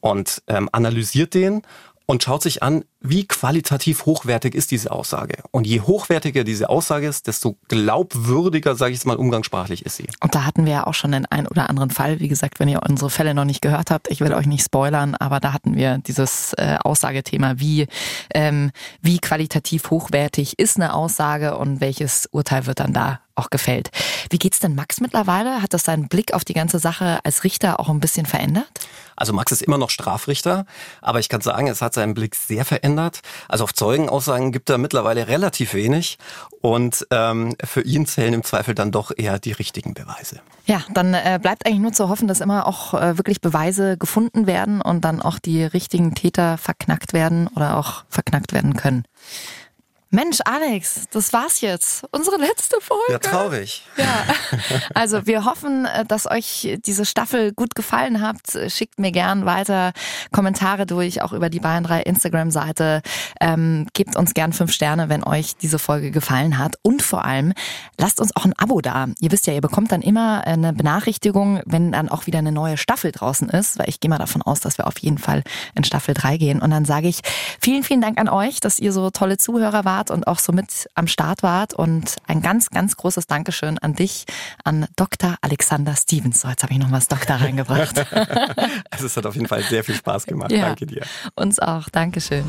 und 0.00 0.42
ähm, 0.46 0.68
analysiert 0.72 1.34
den 1.34 1.62
und 2.06 2.22
schaut 2.22 2.42
sich 2.42 2.62
an, 2.62 2.84
wie 3.00 3.26
qualitativ 3.26 4.06
hochwertig 4.06 4.54
ist 4.54 4.72
diese 4.72 4.90
Aussage. 4.90 5.42
Und 5.52 5.66
je 5.66 5.80
hochwertiger 5.80 6.42
diese 6.42 6.68
Aussage 6.68 7.06
ist, 7.06 7.28
desto 7.28 7.56
glaubwürdiger, 7.68 8.74
sage 8.74 8.92
ich 8.92 8.98
es 8.98 9.04
mal 9.04 9.16
umgangssprachlich, 9.16 9.86
ist 9.86 9.96
sie. 9.96 10.08
Und 10.20 10.34
da 10.34 10.44
hatten 10.44 10.64
wir 10.64 10.72
ja 10.72 10.86
auch 10.86 10.94
schon 10.94 11.12
den 11.12 11.24
einen 11.26 11.46
oder 11.46 11.70
anderen 11.70 11.90
Fall. 11.90 12.18
Wie 12.18 12.28
gesagt, 12.28 12.58
wenn 12.58 12.68
ihr 12.68 12.80
unsere 12.82 13.10
Fälle 13.10 13.34
noch 13.34 13.44
nicht 13.44 13.62
gehört 13.62 13.90
habt, 13.90 14.10
ich 14.10 14.20
will 14.20 14.34
euch 14.34 14.46
nicht 14.46 14.64
spoilern, 14.64 15.14
aber 15.14 15.38
da 15.38 15.52
hatten 15.52 15.76
wir 15.76 15.98
dieses 15.98 16.54
äh, 16.54 16.76
Aussagethema, 16.82 17.54
wie, 17.58 17.86
ähm, 18.34 18.72
wie 19.00 19.18
qualitativ 19.18 19.90
hochwertig 19.90 20.58
ist 20.58 20.76
eine 20.76 20.94
Aussage 20.94 21.56
und 21.56 21.80
welches 21.80 22.28
Urteil 22.32 22.66
wird 22.66 22.80
dann 22.80 22.92
da 22.92 23.20
auch 23.36 23.50
gefällt. 23.50 23.90
Wie 24.30 24.38
geht's 24.38 24.58
denn 24.58 24.74
Max 24.74 25.00
mittlerweile? 25.00 25.62
Hat 25.62 25.72
das 25.72 25.84
seinen 25.84 26.08
Blick 26.08 26.34
auf 26.34 26.44
die 26.44 26.54
ganze 26.54 26.80
Sache 26.80 27.20
als 27.22 27.44
Richter 27.44 27.78
auch 27.78 27.88
ein 27.88 28.00
bisschen 28.00 28.26
verändert? 28.26 28.68
Also 29.14 29.32
Max 29.32 29.52
ist 29.52 29.62
immer 29.62 29.78
noch 29.78 29.90
Strafrichter, 29.90 30.66
aber 31.00 31.20
ich 31.20 31.28
kann 31.28 31.40
sagen, 31.40 31.68
es 31.68 31.80
hat 31.80 31.94
seinen 31.94 32.14
Blick 32.14 32.34
sehr 32.34 32.64
verändert. 32.64 32.87
Also 33.48 33.64
auf 33.64 33.74
Zeugenaussagen 33.74 34.52
gibt 34.52 34.70
er 34.70 34.78
mittlerweile 34.78 35.28
relativ 35.28 35.74
wenig 35.74 36.18
und 36.60 37.06
ähm, 37.10 37.54
für 37.64 37.82
ihn 37.82 38.06
zählen 38.06 38.34
im 38.34 38.44
Zweifel 38.44 38.74
dann 38.74 38.92
doch 38.92 39.12
eher 39.16 39.38
die 39.38 39.52
richtigen 39.52 39.94
Beweise. 39.94 40.40
Ja, 40.66 40.82
dann 40.92 41.14
äh, 41.14 41.38
bleibt 41.40 41.66
eigentlich 41.66 41.80
nur 41.80 41.92
zu 41.92 42.08
hoffen, 42.08 42.28
dass 42.28 42.40
immer 42.40 42.66
auch 42.66 42.94
äh, 42.94 43.18
wirklich 43.18 43.40
Beweise 43.40 43.96
gefunden 43.96 44.46
werden 44.46 44.80
und 44.80 45.04
dann 45.04 45.20
auch 45.22 45.38
die 45.38 45.64
richtigen 45.64 46.14
Täter 46.14 46.58
verknackt 46.58 47.12
werden 47.12 47.48
oder 47.48 47.76
auch 47.76 48.04
verknackt 48.08 48.52
werden 48.52 48.74
können. 48.74 49.04
Mensch, 50.10 50.38
Alex, 50.46 51.04
das 51.10 51.34
war's 51.34 51.60
jetzt. 51.60 52.02
Unsere 52.12 52.38
letzte 52.38 52.80
Folge. 52.80 53.12
Ja, 53.12 53.18
traurig. 53.18 53.84
Ja. 53.96 54.06
Also 54.94 55.26
wir 55.26 55.44
hoffen, 55.44 55.84
äh, 55.84 56.04
dass 56.04 56.28
euch 56.28 56.78
diese 56.86 57.04
Staffel 57.04 57.52
gut 57.52 57.74
gefallen 57.74 58.20
hat. 58.20 58.36
Schickt 58.68 58.98
mir 58.98 59.12
gern 59.12 59.44
weiter 59.44 59.92
Kommentare 60.32 60.86
durch, 60.86 61.20
auch 61.22 61.32
über 61.32 61.50
die 61.50 61.60
Bayern 61.60 61.84
3 61.84 62.02
Instagram-Seite. 62.02 63.02
Ähm, 63.40 63.86
gebt 63.92 64.16
uns 64.16 64.34
gern 64.34 64.52
fünf 64.52 64.72
Sterne, 64.72 65.08
wenn 65.08 65.24
euch 65.24 65.56
diese 65.56 65.78
Folge 65.78 66.10
gefallen 66.10 66.58
hat. 66.58 66.76
Und 66.82 67.02
vor 67.02 67.24
allem, 67.24 67.52
lasst 67.98 68.20
uns 68.20 68.34
auch 68.34 68.46
ein 68.46 68.54
Abo 68.58 68.80
da. 68.80 69.08
Ihr 69.20 69.30
wisst 69.30 69.46
ja, 69.46 69.52
ihr 69.52 69.60
bekommt 69.60 69.92
dann 69.92 70.02
immer 70.02 70.46
eine 70.46 70.72
Benachrichtigung, 70.72 71.60
wenn 71.66 71.92
dann 71.92 72.08
auch 72.08 72.26
wieder 72.26 72.38
eine 72.38 72.52
neue 72.52 72.78
Staffel 72.78 73.12
draußen 73.12 73.50
ist, 73.50 73.78
weil 73.78 73.88
ich 73.88 74.00
gehe 74.00 74.08
mal 74.08 74.18
davon 74.18 74.42
aus, 74.42 74.60
dass 74.60 74.78
wir 74.78 74.86
auf 74.86 74.98
jeden 74.98 75.18
Fall 75.18 75.42
in 75.74 75.84
Staffel 75.84 76.14
3 76.14 76.38
gehen. 76.38 76.62
Und 76.62 76.70
dann 76.70 76.86
sage 76.86 77.08
ich 77.08 77.20
vielen, 77.60 77.82
vielen 77.82 78.00
Dank 78.00 78.18
an 78.18 78.28
euch, 78.28 78.60
dass 78.60 78.78
ihr 78.78 78.92
so 78.92 79.10
tolle 79.10 79.36
Zuhörer 79.36 79.84
wart 79.84 79.97
wart 79.98 80.10
und 80.10 80.26
auch 80.26 80.38
so 80.38 80.52
mit 80.52 80.88
am 80.94 81.06
Start 81.06 81.42
wart. 81.42 81.74
Und 81.74 82.16
ein 82.26 82.40
ganz, 82.40 82.70
ganz 82.70 82.96
großes 82.96 83.26
Dankeschön 83.26 83.78
an 83.78 83.94
dich, 83.94 84.24
an 84.64 84.86
Dr. 84.96 85.36
Alexander 85.40 85.94
Stevens. 85.96 86.40
So, 86.40 86.48
jetzt 86.48 86.62
habe 86.62 86.72
ich 86.72 86.78
noch 86.78 86.90
was 86.90 87.08
Doktor 87.08 87.36
reingebracht. 87.36 87.98
also 88.90 89.06
es 89.06 89.16
hat 89.16 89.26
auf 89.26 89.34
jeden 89.34 89.48
Fall 89.48 89.62
sehr 89.62 89.84
viel 89.84 89.94
Spaß 89.94 90.26
gemacht. 90.26 90.52
Ja, 90.52 90.66
Danke 90.66 90.86
dir. 90.86 91.02
Uns 91.34 91.58
auch. 91.58 91.88
Dankeschön. 91.88 92.44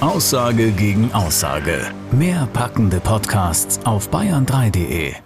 Aussage 0.00 0.72
gegen 0.72 1.12
Aussage. 1.14 1.90
Mehr 2.12 2.46
packende 2.52 3.00
Podcasts 3.00 3.80
auf 3.86 4.10
bayern3.de. 4.10 5.25